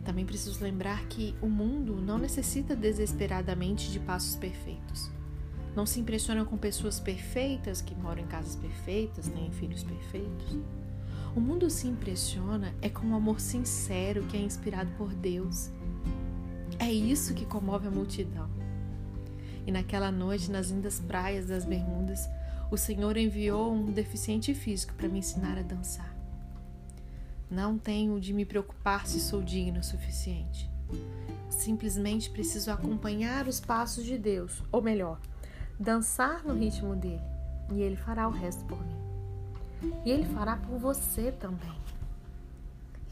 Também 0.05 0.27
preciso 0.27 0.63
lembrar 0.63 1.05
que 1.07 1.35
o 1.41 1.49
mundo 1.49 1.95
não 1.95 2.19
necessita 2.19 2.75
desesperadamente 2.75 3.91
de 3.91 4.01
passos 4.01 4.35
perfeitos. 4.37 5.11
Não 5.75 5.87
se 5.87 6.01
impressiona 6.01 6.45
com 6.45 6.57
pessoas 6.59 7.01
perfeitas 7.01 7.81
que 7.81 7.95
moram 7.95 8.23
em 8.23 8.27
casas 8.27 8.57
perfeitas, 8.57 9.29
têm 9.29 9.51
filhos 9.53 9.83
perfeitos. 9.83 10.59
O 11.35 11.41
mundo 11.41 11.71
se 11.71 11.87
impressiona 11.87 12.75
é 12.83 12.91
com 12.91 13.07
o 13.07 13.11
um 13.11 13.15
amor 13.15 13.41
sincero 13.41 14.25
que 14.25 14.37
é 14.37 14.41
inspirado 14.41 14.91
por 14.99 15.15
Deus. 15.15 15.71
É 16.83 16.93
isso 16.93 17.33
que 17.33 17.47
comove 17.47 17.87
a 17.87 17.91
multidão. 17.93 18.51
E 19.65 19.71
naquela 19.71 20.11
noite, 20.11 20.51
nas 20.51 20.69
lindas 20.69 20.99
praias 20.99 21.47
das 21.47 21.65
Bermudas, 21.65 22.29
o 22.73 22.77
Senhor 22.77 23.17
enviou 23.17 23.73
um 23.73 23.93
deficiente 23.93 24.53
físico 24.53 24.93
para 24.95 25.07
me 25.07 25.21
ensinar 25.21 25.57
a 25.57 25.63
dançar. 25.63 26.13
Não 27.49 27.79
tenho 27.79 28.19
de 28.19 28.33
me 28.33 28.45
preocupar 28.45 29.07
se 29.07 29.21
sou 29.21 29.41
digno 29.41 29.79
o 29.79 29.85
suficiente. 29.85 30.69
Simplesmente 31.49 32.29
preciso 32.29 32.73
acompanhar 32.73 33.47
os 33.47 33.61
passos 33.61 34.05
de 34.05 34.19
Deus, 34.19 34.61
ou 34.73 34.83
melhor, 34.83 35.21
dançar 35.79 36.43
no 36.45 36.53
ritmo 36.53 36.97
dele, 36.97 37.23
e 37.71 37.81
ele 37.81 37.95
fará 37.95 38.27
o 38.27 38.33
resto 38.33 38.65
por 38.65 38.85
mim. 38.85 39.93
E 40.05 40.11
ele 40.11 40.25
fará 40.25 40.57
por 40.57 40.81
você 40.81 41.31
também. 41.31 41.81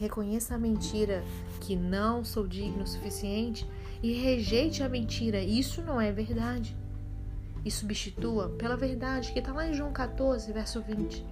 Reconheça 0.01 0.55
a 0.55 0.59
mentira 0.59 1.23
que 1.61 1.77
não 1.77 2.25
sou 2.25 2.49
digno 2.49 2.85
o 2.85 2.87
suficiente 2.87 3.69
e 4.03 4.15
rejeite 4.15 4.83
a 4.83 4.89
mentira. 4.89 5.43
Isso 5.43 5.83
não 5.83 6.01
é 6.01 6.11
verdade. 6.11 6.75
E 7.63 7.71
substitua 7.71 8.49
pela 8.49 8.79
verdade 8.79 9.31
que 9.31 9.39
está 9.39 9.53
lá 9.53 9.69
em 9.69 9.75
João 9.75 9.93
14, 9.93 10.51
verso 10.53 10.81
20. 10.81 11.23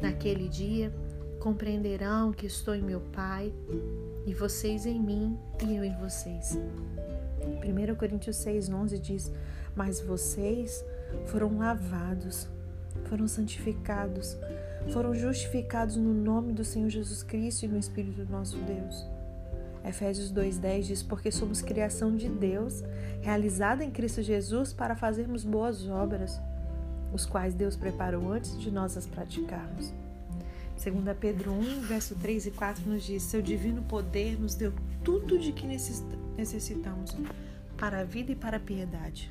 Naquele 0.00 0.48
dia 0.48 0.90
compreenderão 1.38 2.32
que 2.32 2.46
estou 2.46 2.74
em 2.74 2.80
meu 2.80 3.00
Pai, 3.12 3.52
e 4.26 4.32
vocês 4.32 4.86
em 4.86 4.98
mim, 4.98 5.38
e 5.62 5.76
eu 5.76 5.84
em 5.84 5.94
vocês. 5.98 6.58
1 7.42 7.94
Coríntios 7.94 8.36
6, 8.36 8.70
11 8.70 8.98
diz: 8.98 9.30
Mas 9.76 10.00
vocês 10.00 10.82
foram 11.26 11.58
lavados, 11.58 12.48
foram 13.04 13.28
santificados, 13.28 14.34
foram 14.92 15.14
justificados 15.14 15.96
no 15.96 16.14
nome 16.14 16.52
do 16.52 16.64
Senhor 16.64 16.88
Jesus 16.88 17.22
Cristo 17.22 17.64
e 17.64 17.68
no 17.68 17.78
Espírito 17.78 18.24
do 18.24 18.32
nosso 18.32 18.56
Deus. 18.58 19.06
Efésios 19.84 20.32
2,10 20.32 20.82
diz: 20.82 21.02
Porque 21.02 21.30
somos 21.30 21.62
criação 21.62 22.16
de 22.16 22.28
Deus, 22.28 22.82
realizada 23.20 23.84
em 23.84 23.90
Cristo 23.90 24.22
Jesus 24.22 24.72
para 24.72 24.96
fazermos 24.96 25.44
boas 25.44 25.88
obras, 25.88 26.40
os 27.12 27.24
quais 27.24 27.54
Deus 27.54 27.76
preparou 27.76 28.32
antes 28.32 28.58
de 28.58 28.70
nós 28.70 28.96
as 28.96 29.06
praticarmos. 29.06 29.92
2 30.82 31.16
Pedro 31.18 31.52
1, 31.52 31.80
verso 31.80 32.14
3 32.14 32.46
e 32.46 32.50
4 32.52 32.88
nos 32.88 33.02
diz: 33.02 33.22
Seu 33.22 33.42
divino 33.42 33.82
poder 33.82 34.38
nos 34.38 34.54
deu 34.54 34.72
tudo 35.02 35.38
de 35.38 35.52
que 35.52 35.66
necessitamos 35.66 37.16
para 37.76 38.00
a 38.00 38.04
vida 38.04 38.32
e 38.32 38.36
para 38.36 38.58
a 38.58 38.60
piedade, 38.60 39.30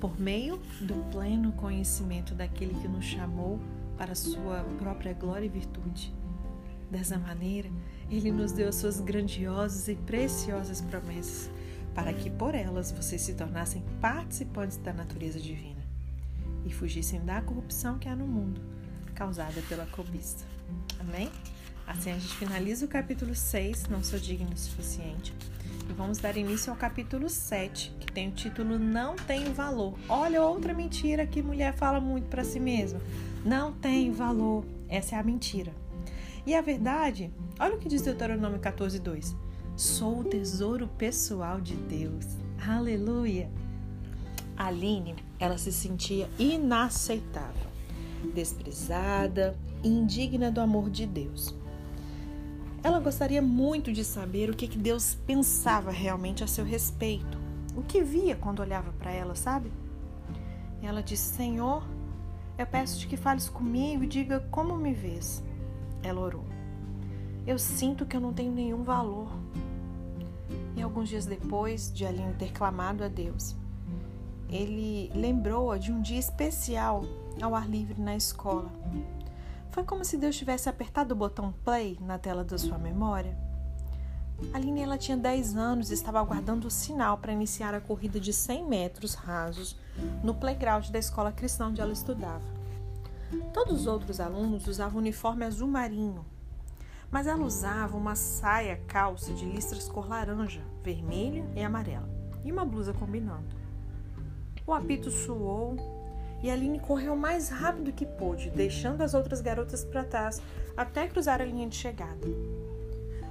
por 0.00 0.20
meio 0.20 0.60
do 0.80 0.94
pleno 1.10 1.52
conhecimento 1.52 2.34
daquele 2.34 2.74
que 2.74 2.88
nos 2.88 3.04
chamou 3.04 3.58
para 3.96 4.14
sua 4.14 4.64
própria 4.78 5.12
glória 5.12 5.46
e 5.46 5.48
virtude. 5.48 6.14
Dessa 6.90 7.18
maneira, 7.18 7.68
ele 8.10 8.30
nos 8.30 8.52
deu 8.52 8.68
as 8.68 8.76
suas 8.76 9.00
grandiosas 9.00 9.88
e 9.88 9.94
preciosas 9.94 10.80
promessas, 10.80 11.50
para 11.94 12.12
que 12.12 12.30
por 12.30 12.54
elas 12.54 12.92
vocês 12.92 13.22
se 13.22 13.34
tornassem 13.34 13.82
participantes 14.00 14.76
da 14.76 14.92
natureza 14.92 15.40
divina 15.40 15.84
e 16.64 16.72
fugissem 16.72 17.24
da 17.24 17.40
corrupção 17.40 17.98
que 17.98 18.08
há 18.08 18.14
no 18.14 18.26
mundo, 18.26 18.60
causada 19.14 19.60
pela 19.68 19.86
cobiça. 19.86 20.44
Amém? 21.00 21.30
Assim 21.86 22.10
a 22.10 22.18
gente 22.18 22.34
finaliza 22.34 22.84
o 22.84 22.88
capítulo 22.88 23.34
6, 23.34 23.86
Não 23.88 24.02
Sou 24.02 24.18
Digno 24.18 24.52
o 24.52 24.58
Suficiente. 24.58 25.32
E 25.88 25.92
vamos 25.92 26.18
dar 26.18 26.36
início 26.36 26.72
ao 26.72 26.76
capítulo 26.76 27.28
7, 27.28 27.94
que 28.00 28.12
tem 28.12 28.28
o 28.28 28.32
título 28.32 28.76
Não 28.76 29.14
Tenho 29.14 29.54
Valor. 29.54 29.96
Olha 30.08 30.42
outra 30.42 30.74
mentira 30.74 31.24
que 31.26 31.40
mulher 31.40 31.74
fala 31.74 32.00
muito 32.00 32.26
para 32.26 32.42
si 32.42 32.58
mesma. 32.58 33.00
Não 33.46 33.72
tem 33.72 34.10
valor. 34.10 34.64
Essa 34.88 35.14
é 35.14 35.18
a 35.20 35.22
mentira. 35.22 35.72
E 36.44 36.52
a 36.52 36.60
verdade, 36.60 37.32
olha 37.60 37.76
o 37.76 37.78
que 37.78 37.88
diz 37.88 38.02
Deuteronômio 38.02 38.58
14, 38.58 38.98
2. 38.98 39.36
Sou 39.76 40.18
o 40.18 40.24
tesouro 40.24 40.88
pessoal 40.98 41.60
de 41.60 41.76
Deus. 41.76 42.26
Aleluia! 42.66 43.48
Aline, 44.56 45.14
ela 45.38 45.58
se 45.58 45.70
sentia 45.70 46.28
inaceitável, 46.40 47.70
desprezada, 48.34 49.56
indigna 49.84 50.50
do 50.50 50.60
amor 50.60 50.90
de 50.90 51.06
Deus. 51.06 51.54
Ela 52.82 52.98
gostaria 52.98 53.40
muito 53.40 53.92
de 53.92 54.02
saber 54.02 54.50
o 54.50 54.56
que 54.56 54.66
Deus 54.66 55.16
pensava 55.24 55.92
realmente 55.92 56.42
a 56.42 56.48
seu 56.48 56.64
respeito, 56.64 57.38
o 57.76 57.82
que 57.84 58.02
via 58.02 58.34
quando 58.34 58.58
olhava 58.58 58.92
para 58.98 59.12
ela, 59.12 59.36
sabe? 59.36 59.70
Ela 60.82 61.00
disse: 61.00 61.34
Senhor, 61.36 61.86
eu 62.58 62.66
peço-te 62.66 63.06
que 63.06 63.16
fales 63.16 63.48
comigo 63.48 64.04
e 64.04 64.06
diga 64.06 64.40
como 64.50 64.76
me 64.76 64.92
vês. 64.92 65.42
Ela 66.02 66.20
orou. 66.20 66.44
Eu 67.46 67.58
sinto 67.58 68.06
que 68.06 68.16
eu 68.16 68.20
não 68.20 68.32
tenho 68.32 68.52
nenhum 68.52 68.82
valor. 68.82 69.28
E 70.74 70.82
alguns 70.82 71.08
dias 71.08 71.26
depois 71.26 71.92
de 71.92 72.04
Aline 72.04 72.34
ter 72.34 72.52
clamado 72.52 73.02
a 73.02 73.08
Deus, 73.08 73.56
ele 74.48 75.10
lembrou-a 75.14 75.78
de 75.78 75.90
um 75.90 76.00
dia 76.00 76.18
especial 76.18 77.04
ao 77.40 77.54
ar 77.54 77.68
livre 77.68 78.00
na 78.00 78.16
escola. 78.16 78.70
Foi 79.70 79.84
como 79.84 80.04
se 80.04 80.16
Deus 80.16 80.36
tivesse 80.36 80.68
apertado 80.68 81.12
o 81.12 81.16
botão 81.16 81.52
play 81.64 81.98
na 82.00 82.18
tela 82.18 82.44
da 82.44 82.56
sua 82.56 82.78
memória. 82.78 83.45
Aline 84.52 84.82
ela 84.82 84.98
tinha 84.98 85.16
10 85.16 85.56
anos 85.56 85.90
e 85.90 85.94
estava 85.94 86.20
aguardando 86.20 86.68
o 86.68 86.70
sinal 86.70 87.18
para 87.18 87.32
iniciar 87.32 87.74
a 87.74 87.80
corrida 87.80 88.20
de 88.20 88.32
100 88.32 88.66
metros 88.66 89.14
rasos 89.14 89.76
no 90.22 90.34
playground 90.34 90.88
da 90.88 90.98
escola 90.98 91.32
cristã 91.32 91.68
onde 91.68 91.80
ela 91.80 91.92
estudava. 91.92 92.44
Todos 93.52 93.80
os 93.80 93.86
outros 93.86 94.20
alunos 94.20 94.66
usavam 94.66 94.98
uniforme 94.98 95.44
azul 95.44 95.68
marinho, 95.68 96.24
mas 97.10 97.26
ela 97.26 97.44
usava 97.44 97.96
uma 97.96 98.14
saia 98.14 98.80
calça 98.86 99.32
de 99.32 99.44
listras 99.46 99.88
cor 99.88 100.08
laranja, 100.08 100.62
vermelha 100.82 101.44
e 101.54 101.62
amarela 101.62 102.08
e 102.44 102.52
uma 102.52 102.64
blusa 102.64 102.92
combinando. 102.92 103.56
O 104.66 104.72
apito 104.72 105.10
suou 105.10 105.76
e 106.42 106.50
Aline 106.50 106.78
correu 106.78 107.16
mais 107.16 107.48
rápido 107.48 107.92
que 107.92 108.04
pôde, 108.04 108.50
deixando 108.50 109.02
as 109.02 109.14
outras 109.14 109.40
garotas 109.40 109.84
para 109.84 110.04
trás 110.04 110.42
até 110.76 111.08
cruzar 111.08 111.40
a 111.40 111.44
linha 111.44 111.68
de 111.68 111.76
chegada. 111.76 112.26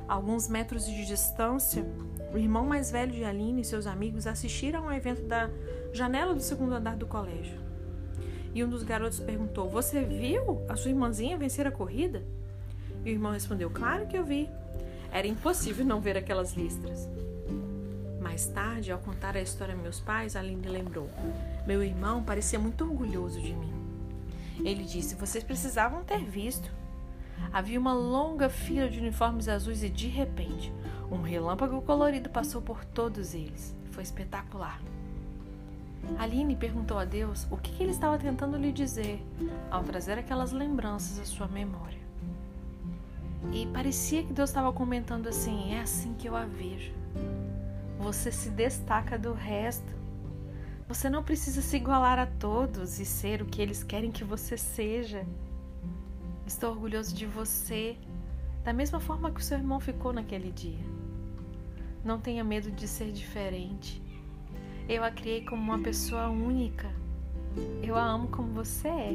Alguns 0.08 0.48
metros 0.48 0.86
de 0.86 1.06
distância, 1.06 1.84
o 2.34 2.38
irmão 2.38 2.66
mais 2.66 2.92
velho 2.92 3.12
de 3.12 3.24
Aline 3.24 3.62
e 3.62 3.66
seus 3.66 3.88
amigos 3.88 4.28
assistiram 4.28 4.86
ao 4.86 4.94
evento 4.94 5.24
da 5.24 5.50
janela 5.94 6.34
do 6.34 6.42
segundo 6.42 6.76
andar 6.76 6.96
do 6.96 7.08
colégio. 7.08 7.60
E 8.54 8.64
um 8.64 8.70
dos 8.70 8.84
garotos 8.84 9.20
perguntou: 9.20 9.70
Você 9.70 10.02
viu 10.02 10.64
a 10.70 10.76
sua 10.76 10.92
irmãzinha 10.92 11.38
vencer 11.38 11.66
a 11.66 11.72
corrida? 11.72 12.24
E 13.04 13.10
o 13.10 13.14
irmão 13.14 13.32
respondeu: 13.32 13.70
Claro 13.70 14.08
que 14.08 14.18
eu 14.18 14.24
vi. 14.24 14.50
Era 15.12 15.28
impossível 15.28 15.86
não 15.86 16.02
ver 16.02 16.18
aquelas 16.18 16.54
listras. 16.54 17.10
Mais 18.22 18.48
tarde, 18.48 18.92
ao 18.92 19.00
contar 19.00 19.36
a 19.38 19.42
história 19.42 19.74
a 19.74 19.78
meus 19.78 20.00
pais, 20.00 20.36
Aline 20.36 20.68
lembrou: 20.68 21.10
Meu 21.66 21.84
irmão 21.84 22.24
parecia 22.24 22.60
muito 22.60 22.84
orgulhoso 22.84 23.42
de 23.42 23.54
mim. 23.54 23.74
Ele 24.64 24.84
disse: 24.84 25.16
Vocês 25.16 25.44
precisavam 25.44 26.04
ter 26.04 26.24
visto. 26.24 26.70
Havia 27.52 27.80
uma 27.80 27.94
longa 27.94 28.50
fila 28.50 28.90
de 28.90 29.00
uniformes 29.00 29.48
azuis 29.48 29.84
e, 29.84 29.90
de 29.90 30.08
repente, 30.08 30.74
um 31.12 31.22
relâmpago 31.22 31.82
colorido 31.82 32.30
passou 32.30 32.62
por 32.62 32.84
todos 32.84 33.34
eles. 33.34 33.76
Foi 33.92 34.04
espetacular. 34.04 34.82
Aline 36.18 36.56
perguntou 36.56 37.00
a 37.00 37.06
Deus 37.06 37.48
o 37.50 37.58
que 37.58 37.82
ele 37.82 37.92
estava 37.92 38.18
tentando 38.18 38.58
lhe 38.58 38.72
dizer 38.72 39.24
ao 39.72 39.84
trazer 39.84 40.20
aquelas 40.20 40.52
lembranças 40.52 41.20
à 41.20 41.26
sua 41.26 41.48
memória. 41.48 42.00
E 43.52 43.66
parecia 43.68 44.24
que 44.24 44.34
Deus 44.34 44.50
estava 44.50 44.72
comentando 44.72 45.28
assim: 45.28 45.74
é 45.74 45.82
assim 45.82 46.14
que 46.14 46.28
eu 46.28 46.36
a 46.36 46.46
vejo. 46.46 46.94
Você 48.00 48.32
se 48.32 48.50
destaca 48.50 49.18
do 49.18 49.34
resto. 49.34 49.96
Você 50.88 51.10
não 51.10 51.24
precisa 51.24 51.62
se 51.62 51.76
igualar 51.78 52.20
a 52.20 52.28
todos 52.28 53.00
e 53.00 53.06
ser 53.06 53.42
o 53.42 53.46
que 53.46 53.62
eles 53.62 53.84
querem 53.84 54.12
que 54.12 54.24
você 54.24 54.56
seja. 54.58 55.26
Estou 56.46 56.72
orgulhoso 56.72 57.14
de 57.16 57.26
você. 57.26 57.98
da 58.64 58.74
mesma 58.74 59.00
forma 59.00 59.32
que 59.32 59.40
o 59.40 59.44
seu 59.44 59.58
irmão 59.58 59.80
ficou 59.80 60.12
naquele 60.12 60.52
dia. 60.52 60.84
Não 62.04 62.20
tenha 62.20 62.44
medo 62.44 62.72
de 62.72 62.88
ser 62.88 63.12
diferente. 63.12 64.02
Eu 64.88 65.04
a 65.04 65.12
criei 65.12 65.44
como 65.44 65.62
uma 65.62 65.80
pessoa 65.80 66.30
única. 66.30 66.92
Eu 67.82 67.96
a 67.96 68.04
amo 68.04 68.28
como 68.28 68.54
você 68.54 68.88
é. 68.88 69.14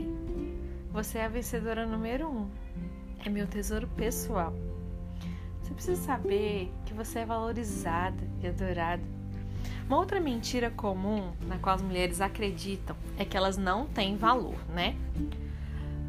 Você 0.92 1.18
é 1.18 1.24
a 1.24 1.28
vencedora 1.28 1.86
número 1.86 2.28
um. 2.28 2.48
É 3.24 3.28
meu 3.28 3.46
tesouro 3.46 3.86
pessoal. 3.88 4.52
Você 5.62 5.74
precisa 5.74 6.02
saber 6.02 6.72
que 6.84 6.92
você 6.92 7.20
é 7.20 7.24
valorizada 7.24 8.22
e 8.42 8.48
adorada. 8.48 9.02
Uma 9.86 9.98
outra 9.98 10.20
mentira 10.20 10.70
comum 10.70 11.32
na 11.46 11.58
qual 11.58 11.76
as 11.76 11.82
mulheres 11.82 12.20
acreditam 12.20 12.96
é 13.18 13.24
que 13.24 13.36
elas 13.36 13.56
não 13.56 13.86
têm 13.86 14.16
valor, 14.16 14.58
né? 14.68 14.96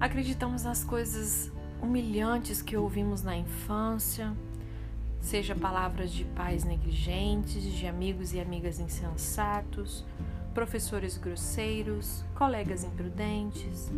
Acreditamos 0.01 0.63
nas 0.63 0.83
coisas 0.83 1.51
humilhantes 1.79 2.59
que 2.59 2.75
ouvimos 2.75 3.21
na 3.21 3.37
infância, 3.37 4.35
seja 5.19 5.55
palavras 5.55 6.11
de 6.11 6.25
pais 6.25 6.63
negligentes, 6.63 7.61
de 7.61 7.85
amigos 7.85 8.33
e 8.33 8.39
amigas 8.39 8.79
insensatos, 8.79 10.03
professores 10.55 11.17
grosseiros, 11.17 12.25
colegas 12.33 12.83
imprudentes. 12.83 13.91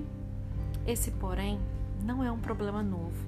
Esse, 0.86 1.10
porém, 1.10 1.58
não 2.04 2.22
é 2.22 2.30
um 2.30 2.40
problema 2.40 2.84
novo. 2.84 3.26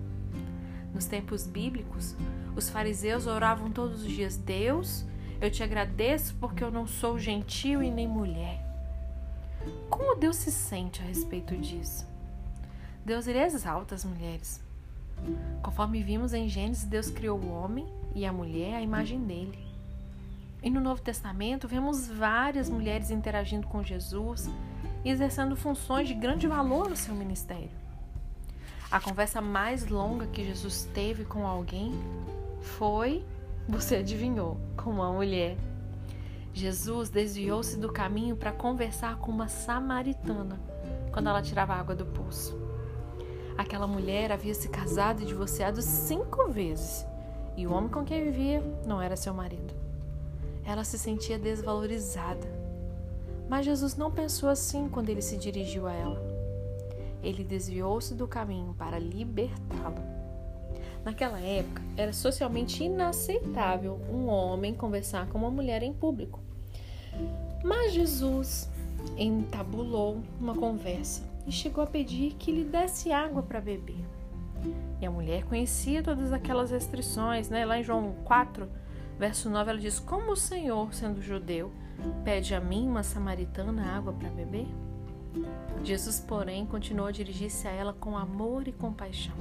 Nos 0.93 1.05
tempos 1.05 1.47
bíblicos, 1.47 2.13
os 2.57 2.69
fariseus 2.69 3.25
oravam 3.25 3.71
todos 3.71 4.01
os 4.01 4.11
dias: 4.11 4.35
Deus, 4.35 5.05
eu 5.39 5.49
te 5.49 5.63
agradeço 5.63 6.35
porque 6.41 6.61
eu 6.61 6.71
não 6.71 6.85
sou 6.85 7.17
gentil 7.17 7.81
e 7.81 7.89
nem 7.89 8.05
mulher. 8.05 8.61
Como 9.89 10.19
Deus 10.19 10.35
se 10.35 10.51
sente 10.51 11.01
a 11.01 11.05
respeito 11.05 11.55
disso? 11.55 12.14
Deus 13.05 13.27
exalta 13.27 13.93
as 13.93 14.03
mulheres. 14.03 14.59
Conforme 15.61 16.01
vimos 16.01 16.33
em 16.33 16.49
Gênesis, 16.49 16.85
Deus 16.85 17.11
criou 17.11 17.39
o 17.39 17.51
homem 17.51 17.85
e 18.15 18.25
a 18.25 18.33
mulher 18.33 18.73
à 18.73 18.81
imagem 18.81 19.21
dele. 19.21 19.59
E 20.63 20.71
no 20.71 20.81
Novo 20.81 21.01
Testamento 21.03 21.67
vemos 21.67 22.07
várias 22.07 22.67
mulheres 22.67 23.11
interagindo 23.11 23.67
com 23.67 23.83
Jesus 23.83 24.49
e 25.03 25.11
exercendo 25.11 25.55
funções 25.55 26.07
de 26.07 26.15
grande 26.15 26.47
valor 26.47 26.89
no 26.89 26.95
seu 26.95 27.13
ministério. 27.13 27.69
A 28.89 28.99
conversa 28.99 29.39
mais 29.39 29.85
longa 29.87 30.25
que 30.25 30.43
Jesus 30.43 30.89
teve 30.91 31.25
com 31.25 31.45
alguém 31.45 31.93
foi, 32.59 33.23
você 33.69 33.97
adivinhou, 33.97 34.57
com 34.75 34.89
uma 34.89 35.11
mulher. 35.11 35.55
Jesus 36.55 37.09
desviou-se 37.09 37.77
do 37.77 37.93
caminho 37.93 38.35
para 38.35 38.51
conversar 38.51 39.17
com 39.17 39.31
uma 39.31 39.47
samaritana 39.47 40.59
quando 41.11 41.29
ela 41.29 41.43
tirava 41.43 41.75
água 41.75 41.93
do 41.93 42.05
poço. 42.05 42.74
Aquela 43.57 43.87
mulher 43.87 44.31
havia 44.31 44.53
se 44.53 44.69
casado 44.69 45.21
e 45.21 45.25
divorciado 45.25 45.81
cinco 45.81 46.49
vezes 46.49 47.05
e 47.55 47.65
o 47.65 47.73
homem 47.73 47.89
com 47.89 48.03
quem 48.03 48.23
vivia 48.23 48.61
não 48.85 49.01
era 49.01 49.15
seu 49.15 49.33
marido. 49.33 49.73
Ela 50.65 50.83
se 50.83 50.97
sentia 50.97 51.39
desvalorizada. 51.39 52.47
Mas 53.47 53.65
Jesus 53.65 53.95
não 53.95 54.11
pensou 54.11 54.49
assim 54.49 54.89
quando 54.89 55.09
ele 55.09 55.21
se 55.21 55.37
dirigiu 55.37 55.87
a 55.87 55.93
ela 55.93 56.35
ele 57.25 57.43
desviou-se 57.43 58.13
do 58.13 58.27
caminho 58.27 58.75
para 58.77 58.99
libertá-la. 58.99 60.15
Naquela 61.03 61.39
época, 61.39 61.81
era 61.97 62.13
socialmente 62.13 62.83
inaceitável 62.83 63.99
um 64.09 64.27
homem 64.27 64.73
conversar 64.73 65.27
com 65.27 65.39
uma 65.39 65.49
mulher 65.49 65.83
em 65.83 65.93
público. 65.93 66.39
Mas 67.63 67.93
Jesus 67.93 68.69
entabulou 69.17 70.21
uma 70.39 70.55
conversa 70.55 71.23
e 71.45 71.51
chegou 71.51 71.83
a 71.83 71.87
pedir 71.87 72.33
que 72.33 72.51
lhe 72.51 72.63
desse 72.63 73.11
água 73.11 73.43
para 73.43 73.61
beber. 73.61 74.05
E 74.99 75.05
a 75.05 75.11
mulher 75.11 75.43
conhecia 75.43 76.01
todas 76.01 76.33
aquelas 76.33 76.71
restrições, 76.71 77.49
né? 77.49 77.65
Lá 77.65 77.79
em 77.79 77.83
João 77.83 78.15
4, 78.23 78.67
verso 79.19 79.49
9, 79.49 79.71
ela 79.71 79.79
diz: 79.79 79.99
Como 79.99 80.31
o 80.31 80.37
Senhor, 80.37 80.93
sendo 80.93 81.21
judeu, 81.21 81.71
pede 82.23 82.55
a 82.55 82.59
mim, 82.59 82.87
uma 82.87 83.03
samaritana, 83.03 83.95
água 83.95 84.13
para 84.13 84.29
beber? 84.29 84.67
Jesus, 85.83 86.19
porém, 86.19 86.65
continuou 86.65 87.07
a 87.07 87.11
dirigir-se 87.11 87.67
a 87.67 87.71
ela 87.71 87.93
com 87.93 88.17
amor 88.17 88.67
e 88.67 88.71
compaixão. 88.71 89.35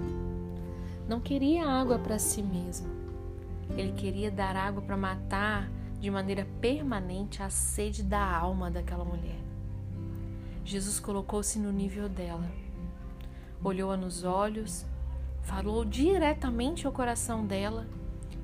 Não 1.08 1.20
queria 1.20 1.66
água 1.66 1.98
para 1.98 2.18
si 2.18 2.42
mesmo. 2.42 2.88
Ele 3.76 3.92
queria 3.92 4.30
dar 4.30 4.56
água 4.56 4.82
para 4.82 4.96
matar 4.96 5.70
de 6.00 6.10
maneira 6.10 6.46
permanente 6.60 7.42
a 7.42 7.48
sede 7.48 8.02
da 8.02 8.22
alma 8.36 8.70
daquela 8.70 9.04
mulher. 9.04 9.43
Jesus 10.64 10.98
colocou-se 10.98 11.58
no 11.58 11.70
nível 11.70 12.08
dela, 12.08 12.50
olhou-a 13.62 13.96
nos 13.96 14.24
olhos, 14.24 14.84
falou 15.42 15.84
diretamente 15.84 16.86
ao 16.86 16.92
coração 16.92 17.46
dela 17.46 17.86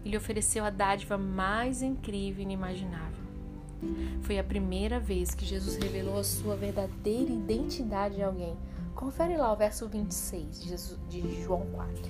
e 0.04 0.10
lhe 0.10 0.16
ofereceu 0.16 0.64
a 0.64 0.70
dádiva 0.70 1.16
mais 1.16 1.82
incrível 1.82 2.40
e 2.40 2.44
inimaginável 2.44 3.20
foi 4.22 4.38
a 4.38 4.44
primeira 4.44 5.00
vez 5.00 5.34
que 5.34 5.44
Jesus 5.44 5.76
revelou 5.76 6.18
a 6.18 6.24
sua 6.24 6.56
verdadeira 6.56 7.32
identidade 7.32 8.22
a 8.22 8.26
alguém. 8.26 8.56
Confere 8.94 9.36
lá 9.36 9.52
o 9.52 9.56
verso 9.56 9.88
26 9.88 10.60
de 11.08 11.42
João 11.42 11.66
4. 11.72 12.02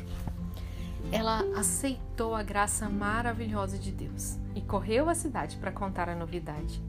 Ela 1.13 1.41
aceitou 1.57 2.35
a 2.35 2.43
graça 2.43 2.89
maravilhosa 2.89 3.79
de 3.79 3.91
Deus 3.93 4.37
e 4.55 4.61
correu 4.61 5.09
à 5.09 5.15
cidade 5.15 5.57
para 5.57 5.73
contar 5.73 6.09
a 6.09 6.15
novidade. 6.15 6.83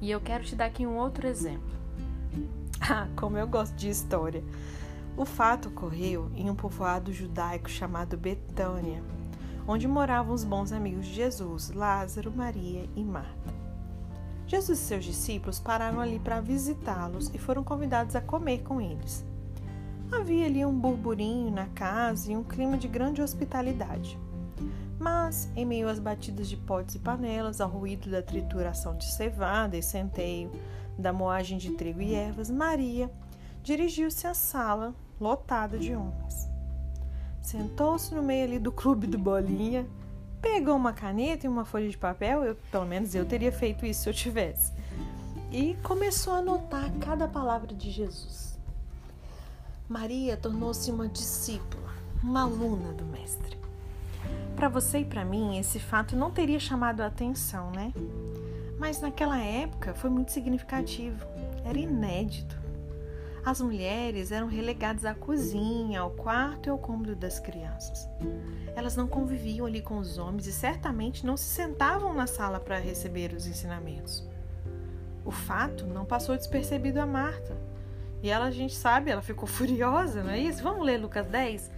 E 0.00 0.10
eu 0.10 0.20
quero 0.20 0.44
te 0.44 0.54
dar 0.54 0.66
aqui 0.66 0.86
um 0.86 0.96
outro 0.96 1.26
exemplo. 1.26 1.81
Ah, 2.84 3.06
como 3.14 3.38
eu 3.38 3.46
gosto 3.46 3.76
de 3.76 3.88
história. 3.88 4.42
O 5.16 5.24
fato 5.24 5.68
ocorreu 5.68 6.28
em 6.34 6.50
um 6.50 6.54
povoado 6.56 7.12
judaico 7.12 7.70
chamado 7.70 8.16
Betânia, 8.16 9.00
onde 9.68 9.86
moravam 9.86 10.34
os 10.34 10.42
bons 10.42 10.72
amigos 10.72 11.06
de 11.06 11.14
Jesus, 11.14 11.70
Lázaro, 11.70 12.32
Maria 12.32 12.88
e 12.96 13.04
Marta. 13.04 13.54
Jesus 14.48 14.80
e 14.80 14.82
seus 14.82 15.04
discípulos 15.04 15.60
pararam 15.60 16.00
ali 16.00 16.18
para 16.18 16.40
visitá-los 16.40 17.30
e 17.32 17.38
foram 17.38 17.62
convidados 17.62 18.16
a 18.16 18.20
comer 18.20 18.62
com 18.62 18.80
eles. 18.80 19.24
Havia 20.10 20.44
ali 20.46 20.64
um 20.64 20.78
burburinho 20.78 21.50
na 21.50 21.66
casa 21.68 22.32
e 22.32 22.36
um 22.36 22.42
clima 22.42 22.76
de 22.76 22.86
grande 22.86 23.22
hospitalidade. 23.22 24.18
Mas, 24.98 25.50
em 25.56 25.64
meio 25.64 25.88
às 25.88 25.98
batidas 25.98 26.48
de 26.48 26.56
potes 26.56 26.94
e 26.94 26.98
panelas, 26.98 27.60
ao 27.60 27.68
ruído 27.68 28.10
da 28.10 28.22
trituração 28.22 28.96
de 28.96 29.10
cevada 29.12 29.76
e 29.76 29.82
centeio, 29.82 30.50
da 30.98 31.12
moagem 31.12 31.58
de 31.58 31.70
trigo 31.72 32.00
e 32.00 32.14
ervas, 32.14 32.50
Maria 32.50 33.10
dirigiu-se 33.62 34.26
à 34.26 34.34
sala 34.34 34.94
lotada 35.20 35.78
de 35.78 35.94
homens. 35.94 36.48
Sentou-se 37.40 38.14
no 38.14 38.22
meio 38.22 38.44
ali 38.44 38.58
do 38.58 38.72
clube 38.72 39.06
do 39.06 39.18
Bolinha 39.18 39.86
pegou 40.42 40.74
uma 40.74 40.92
caneta 40.92 41.46
e 41.46 41.48
uma 41.48 41.64
folha 41.64 41.88
de 41.88 41.96
papel, 41.96 42.42
eu, 42.42 42.56
pelo 42.70 42.84
menos 42.84 43.14
eu 43.14 43.24
teria 43.24 43.52
feito 43.52 43.86
isso 43.86 44.02
se 44.02 44.10
eu 44.10 44.12
tivesse, 44.12 44.72
e 45.52 45.74
começou 45.84 46.34
a 46.34 46.38
anotar 46.38 46.90
cada 46.98 47.28
palavra 47.28 47.72
de 47.72 47.90
Jesus. 47.90 48.58
Maria 49.88 50.36
tornou-se 50.36 50.90
uma 50.90 51.06
discípula, 51.06 51.92
uma 52.22 52.42
aluna 52.42 52.92
do 52.92 53.04
Mestre. 53.04 53.56
Para 54.56 54.68
você 54.68 54.98
e 54.98 55.04
para 55.04 55.24
mim, 55.24 55.58
esse 55.58 55.78
fato 55.78 56.16
não 56.16 56.30
teria 56.30 56.58
chamado 56.58 57.02
a 57.02 57.06
atenção, 57.06 57.70
né? 57.70 57.92
Mas 58.82 59.00
naquela 59.00 59.38
época 59.38 59.94
foi 59.94 60.10
muito 60.10 60.32
significativo, 60.32 61.24
era 61.64 61.78
inédito. 61.78 62.60
As 63.44 63.60
mulheres 63.60 64.32
eram 64.32 64.48
relegadas 64.48 65.04
à 65.04 65.14
cozinha, 65.14 66.00
ao 66.00 66.10
quarto 66.10 66.66
e 66.66 66.70
ao 66.70 66.76
cômodo 66.76 67.14
das 67.14 67.38
crianças. 67.38 68.08
Elas 68.74 68.96
não 68.96 69.06
conviviam 69.06 69.66
ali 69.66 69.80
com 69.80 69.98
os 69.98 70.18
homens 70.18 70.48
e 70.48 70.52
certamente 70.52 71.24
não 71.24 71.36
se 71.36 71.44
sentavam 71.44 72.12
na 72.12 72.26
sala 72.26 72.58
para 72.58 72.80
receber 72.80 73.32
os 73.32 73.46
ensinamentos. 73.46 74.28
O 75.24 75.30
fato 75.30 75.86
não 75.86 76.04
passou 76.04 76.36
despercebido 76.36 77.00
a 77.00 77.06
Marta. 77.06 77.56
E 78.20 78.30
ela, 78.30 78.46
a 78.46 78.50
gente 78.50 78.74
sabe, 78.74 79.12
ela 79.12 79.22
ficou 79.22 79.46
furiosa, 79.46 80.24
não 80.24 80.32
é 80.32 80.40
isso? 80.40 80.60
Vamos 80.60 80.84
ler 80.84 80.98
Lucas 80.98 81.28
10, 81.28 81.70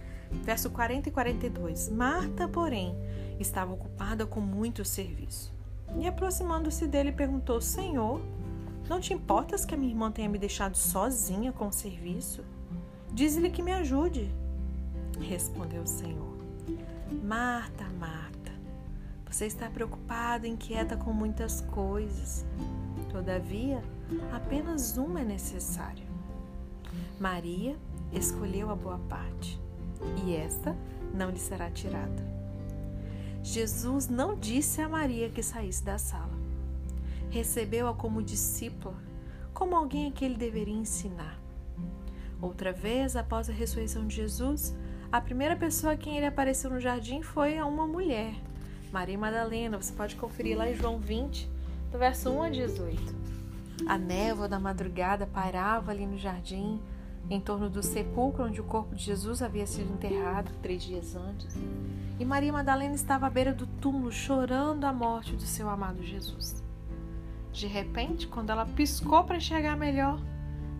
verso 0.43 0.71
40 0.71 1.09
e 1.09 1.11
42. 1.11 1.87
Marta, 1.87 2.47
porém, 2.47 2.97
estava 3.39 3.73
ocupada 3.73 4.25
com 4.25 4.41
muito 4.41 4.83
serviço. 4.83 5.54
E 5.97 6.07
aproximando-se 6.07 6.87
dele, 6.87 7.11
perguntou: 7.11 7.61
Senhor, 7.61 8.21
não 8.89 8.99
te 8.99 9.13
importas 9.13 9.65
que 9.65 9.73
a 9.73 9.77
minha 9.77 9.91
irmã 9.91 10.11
tenha 10.11 10.29
me 10.29 10.37
deixado 10.37 10.75
sozinha 10.75 11.51
com 11.51 11.67
o 11.67 11.73
serviço? 11.73 12.43
Diz-lhe 13.11 13.49
que 13.49 13.61
me 13.61 13.71
ajude. 13.71 14.29
Respondeu 15.19 15.83
o 15.83 15.87
Senhor. 15.87 16.35
Marta, 17.23 17.85
Marta, 17.99 18.51
você 19.29 19.45
está 19.45 19.69
preocupada, 19.69 20.47
inquieta 20.47 20.97
com 20.97 21.13
muitas 21.13 21.61
coisas. 21.61 22.45
Todavia, 23.09 23.81
apenas 24.33 24.97
uma 24.97 25.21
é 25.21 25.25
necessária. 25.25 26.05
Maria 27.19 27.77
escolheu 28.11 28.69
a 28.69 28.75
boa 28.75 28.99
parte, 29.09 29.59
e 30.25 30.35
esta 30.35 30.75
não 31.13 31.29
lhe 31.29 31.39
será 31.39 31.71
tirada. 31.71 32.34
Jesus 33.45 34.09
não 34.09 34.35
disse 34.35 34.81
a 34.81 34.89
Maria 34.89 35.29
que 35.29 35.43
saísse 35.43 35.83
da 35.83 35.97
sala 35.97 36.45
recebeu-a 37.35 37.93
como 37.93 38.23
discípula, 38.23 38.95
como 39.53 39.75
alguém 39.75 40.07
a 40.07 40.11
que 40.11 40.23
ele 40.23 40.35
deveria 40.35 40.73
ensinar. 40.73 41.37
Outra 42.41 42.71
vez, 42.71 43.17
após 43.17 43.49
a 43.49 43.53
ressurreição 43.53 44.07
de 44.07 44.15
Jesus, 44.15 44.73
A 45.11 45.21
primeira 45.21 45.55
pessoa 45.55 45.93
a 45.93 45.97
quem 45.97 46.17
ele 46.17 46.25
apareceu 46.25 46.69
no 46.69 46.79
jardim 46.79 47.21
foi 47.21 47.57
uma 47.61 47.87
mulher, 47.87 48.33
Maria 48.91 49.17
Madalena. 49.17 49.81
Você 49.81 49.93
pode 49.93 50.15
conferir 50.17 50.57
lá 50.57 50.69
em 50.69 50.75
João 50.75 50.99
20, 50.99 51.49
do 51.89 51.97
verso 51.97 52.29
1 52.31 52.43
a 52.43 52.49
18. 52.49 53.15
A 53.87 53.97
névoa 53.97 54.49
da 54.49 54.59
madrugada 54.59 55.25
pairava 55.25 55.91
ali 55.91 56.05
no 56.05 56.17
jardim, 56.17 56.81
em 57.29 57.39
torno 57.39 57.69
do 57.69 57.81
sepulcro 57.81 58.45
onde 58.45 58.61
o 58.61 58.65
corpo 58.65 58.95
de 58.95 59.03
Jesus 59.03 59.41
havia 59.41 59.65
sido 59.65 59.93
enterrado 59.93 60.51
três 60.61 60.83
dias 60.83 61.15
antes. 61.15 61.57
E 62.19 62.23
Maria 62.23 62.53
Madalena 62.53 62.95
estava 62.95 63.27
à 63.27 63.29
beira 63.29 63.53
do 63.53 63.65
túmulo 63.65 64.11
chorando 64.11 64.85
a 64.85 64.93
morte 64.93 65.35
do 65.35 65.41
seu 65.41 65.69
amado 65.69 66.03
Jesus. 66.03 66.63
De 67.51 67.67
repente, 67.67 68.27
quando 68.27 68.49
ela 68.49 68.65
piscou 68.65 69.23
para 69.23 69.37
enxergar 69.37 69.75
melhor, 69.75 70.19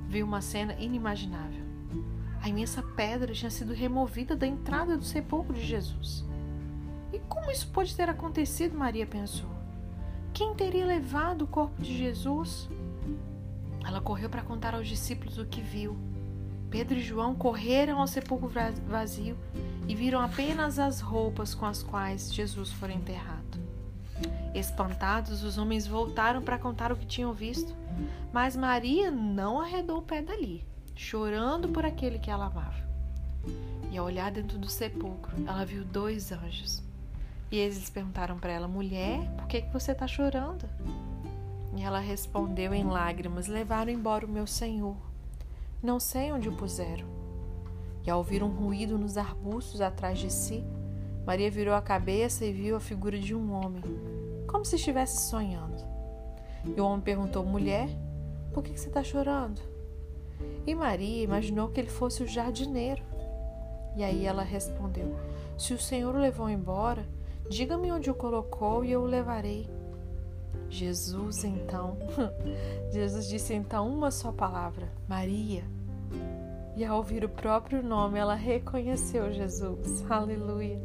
viu 0.08 0.26
uma 0.26 0.42
cena 0.42 0.74
inimaginável. 0.74 1.64
A 2.42 2.50
imensa 2.50 2.84
pedra 2.96 3.34
tinha 3.34 3.50
sido 3.50 3.74
removida 3.74 4.36
da 4.36 4.46
entrada 4.46 4.98
do 4.98 5.04
sepulcro 5.04 5.54
de 5.54 5.66
Jesus. 5.66 6.24
E 7.12 7.20
como 7.20 7.50
isso 7.50 7.68
pode 7.70 7.96
ter 7.96 8.10
acontecido? 8.10 8.78
Maria 8.78 9.08
pensou. 9.08 9.50
Quem 10.34 10.54
teria 10.54 10.86
levado 10.86 11.44
o 11.44 11.48
corpo 11.48 11.82
de 11.82 11.98
Jesus? 11.98 12.70
Ela 13.88 14.02
correu 14.02 14.30
para 14.30 14.44
contar 14.44 14.76
aos 14.76 14.88
discípulos 14.88 15.38
o 15.38 15.46
que 15.46 15.62
viu. 15.62 15.98
Pedro 16.76 16.98
e 16.98 17.02
João 17.02 17.34
correram 17.34 18.02
ao 18.02 18.06
sepulcro 18.06 18.52
vazio 18.86 19.38
e 19.88 19.96
viram 19.96 20.20
apenas 20.20 20.78
as 20.78 21.00
roupas 21.00 21.56
com 21.56 21.66
as 21.66 21.82
quais 21.82 22.34
Jesus 22.34 22.70
foi 22.70 22.92
enterrado. 22.92 23.58
Espantados, 24.54 25.42
os 25.42 25.58
homens 25.58 25.88
voltaram 25.88 26.42
para 26.42 26.60
contar 26.60 26.92
o 26.92 26.98
que 26.98 27.06
tinham 27.06 27.32
visto, 27.32 27.74
mas 28.34 28.58
Maria 28.58 29.10
não 29.10 29.62
arredou 29.62 30.00
o 30.00 30.02
pé 30.02 30.22
dali, 30.22 30.66
chorando 30.94 31.70
por 31.70 31.86
aquele 31.86 32.20
que 32.20 32.30
ela 32.30 32.48
amava. 32.48 32.84
E 33.90 33.98
ao 33.98 34.06
olhar 34.06 34.30
dentro 34.30 34.58
do 34.58 34.68
sepulcro, 34.68 35.34
ela 35.48 35.64
viu 35.66 35.86
dois 35.86 36.34
anjos. 36.34 36.84
E 37.50 37.56
eles 37.56 37.90
perguntaram 37.90 38.38
para 38.38 38.52
ela: 38.52 38.68
Mulher, 38.68 39.22
por 39.38 39.48
que, 39.48 39.62
que 39.62 39.72
você 39.72 39.94
está 39.94 40.08
chorando? 40.08 40.68
E 41.74 41.82
ela 41.82 42.00
respondeu 42.00 42.74
em 42.74 42.84
lágrimas: 42.84 43.48
Levaram 43.48 43.94
embora 43.94 44.26
o 44.26 44.30
meu 44.30 44.46
senhor. 44.46 45.15
Não 45.82 46.00
sei 46.00 46.32
onde 46.32 46.50
o 46.50 46.56
puseram. 46.56 47.08
E 48.04 48.10
ao 48.10 48.20
ouvir 48.20 48.44
um 48.44 48.50
ruído 48.50 48.98
nos 48.98 49.18
arbustos 49.18 49.82
atrás 49.82 50.20
de 50.20 50.32
si, 50.32 50.64
Maria 51.26 51.50
virou 51.50 51.74
a 51.74 51.82
cabeça 51.82 52.46
e 52.46 52.52
viu 52.52 52.76
a 52.76 52.80
figura 52.80 53.18
de 53.18 53.34
um 53.34 53.52
homem, 53.52 53.84
como 54.48 54.64
se 54.64 54.76
estivesse 54.76 55.28
sonhando. 55.30 55.84
E 56.66 56.80
o 56.80 56.86
homem 56.86 57.02
perguntou: 57.02 57.44
Mulher, 57.44 57.90
por 58.54 58.64
que 58.64 58.78
você 58.78 58.88
está 58.88 59.04
chorando? 59.04 59.60
E 60.68 60.76
Maria 60.76 61.24
imaginou 61.24 61.70
que 61.70 61.80
ele 61.80 61.90
fosse 61.90 62.24
o 62.24 62.28
jardineiro. 62.28 63.04
E 63.96 64.04
aí 64.04 64.26
ela 64.26 64.44
respondeu: 64.44 65.16
Se 65.58 65.74
o 65.74 65.80
Senhor 65.80 66.14
o 66.14 66.20
levou 66.20 66.50
embora, 66.50 67.08
diga-me 67.50 67.92
onde 67.92 68.10
o 68.10 68.16
colocou 68.16 68.86
e 68.86 68.92
eu 68.92 69.02
o 69.02 69.06
levarei. 69.06 69.68
Jesus 70.70 71.44
então, 71.44 71.98
Jesus 72.92 73.28
disse 73.28 73.54
então 73.54 73.88
uma 73.88 74.12
só 74.12 74.32
palavra: 74.32 74.92
Maria. 75.08 75.64
E 76.76 76.84
ao 76.84 76.98
ouvir 76.98 77.24
o 77.24 77.30
próprio 77.30 77.82
nome, 77.82 78.20
ela 78.20 78.36
reconheceu 78.36 79.32
Jesus. 79.32 80.10
Aleluia. 80.12 80.80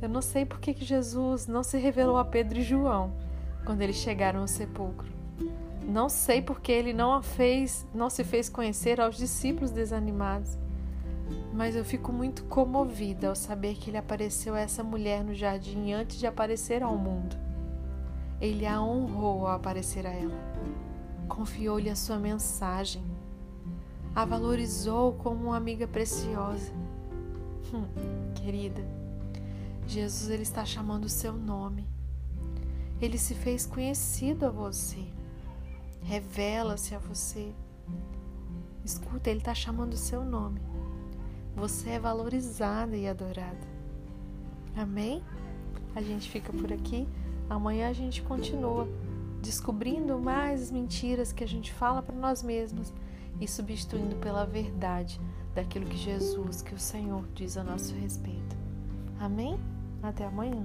Eu 0.00 0.08
não 0.08 0.22
sei 0.22 0.46
por 0.46 0.58
que 0.60 0.72
Jesus 0.72 1.46
não 1.46 1.62
se 1.62 1.76
revelou 1.76 2.16
a 2.16 2.24
Pedro 2.24 2.58
e 2.58 2.62
João 2.62 3.12
quando 3.66 3.82
eles 3.82 3.96
chegaram 3.96 4.40
ao 4.40 4.48
sepulcro. 4.48 5.06
Não 5.86 6.08
sei 6.08 6.40
por 6.40 6.60
que 6.60 6.72
ele 6.72 6.92
não 6.92 7.22
fez, 7.22 7.86
não 7.92 8.08
se 8.08 8.24
fez 8.24 8.48
conhecer 8.48 9.00
aos 9.00 9.16
discípulos 9.16 9.70
desanimados. 9.70 10.56
Mas 11.52 11.76
eu 11.76 11.84
fico 11.84 12.12
muito 12.12 12.44
comovida 12.44 13.28
ao 13.28 13.34
saber 13.34 13.74
que 13.74 13.90
ele 13.90 13.98
apareceu 13.98 14.54
a 14.54 14.60
essa 14.60 14.82
mulher 14.82 15.22
no 15.22 15.34
jardim 15.34 15.92
antes 15.92 16.18
de 16.18 16.26
aparecer 16.26 16.82
ao 16.82 16.96
mundo. 16.96 17.36
Ele 18.40 18.66
a 18.66 18.80
honrou 18.80 19.46
ao 19.46 19.54
aparecer 19.54 20.06
a 20.06 20.10
ela. 20.10 20.38
Confiou-lhe 21.28 21.90
a 21.90 21.96
sua 21.96 22.18
mensagem. 22.18 23.02
A 24.14 24.24
valorizou 24.24 25.12
como 25.14 25.46
uma 25.46 25.56
amiga 25.56 25.86
preciosa. 25.86 26.72
Hum, 27.72 27.84
querida, 28.34 28.82
Jesus 29.86 30.30
ele 30.30 30.42
está 30.42 30.64
chamando 30.64 31.04
o 31.04 31.08
seu 31.08 31.32
nome. 31.32 31.86
Ele 33.00 33.18
se 33.18 33.34
fez 33.34 33.66
conhecido 33.66 34.46
a 34.46 34.50
você. 34.50 35.04
Revela-se 36.02 36.94
a 36.94 36.98
você. 36.98 37.52
Escuta, 38.84 39.30
ele 39.30 39.40
está 39.40 39.54
chamando 39.54 39.92
o 39.92 39.98
seu 39.98 40.24
nome. 40.24 40.60
Você 41.54 41.90
é 41.90 42.00
valorizada 42.00 42.96
e 42.96 43.06
adorada. 43.06 43.68
Amém? 44.76 45.22
A 45.94 46.00
gente 46.00 46.30
fica 46.30 46.52
por 46.52 46.72
aqui. 46.72 47.06
Amanhã 47.50 47.88
a 47.88 47.92
gente 47.92 48.22
continua 48.22 48.88
descobrindo 49.42 50.18
mais 50.20 50.70
mentiras 50.70 51.32
que 51.32 51.42
a 51.42 51.48
gente 51.48 51.72
fala 51.72 52.00
para 52.00 52.14
nós 52.14 52.44
mesmos 52.44 52.94
e 53.40 53.48
substituindo 53.48 54.14
pela 54.16 54.46
verdade 54.46 55.20
daquilo 55.54 55.86
que 55.86 55.96
Jesus, 55.96 56.62
que 56.62 56.74
o 56.74 56.78
Senhor 56.78 57.24
diz 57.34 57.56
a 57.56 57.64
nosso 57.64 57.92
respeito. 57.94 58.56
Amém? 59.18 59.58
Até 60.00 60.24
amanhã. 60.24 60.64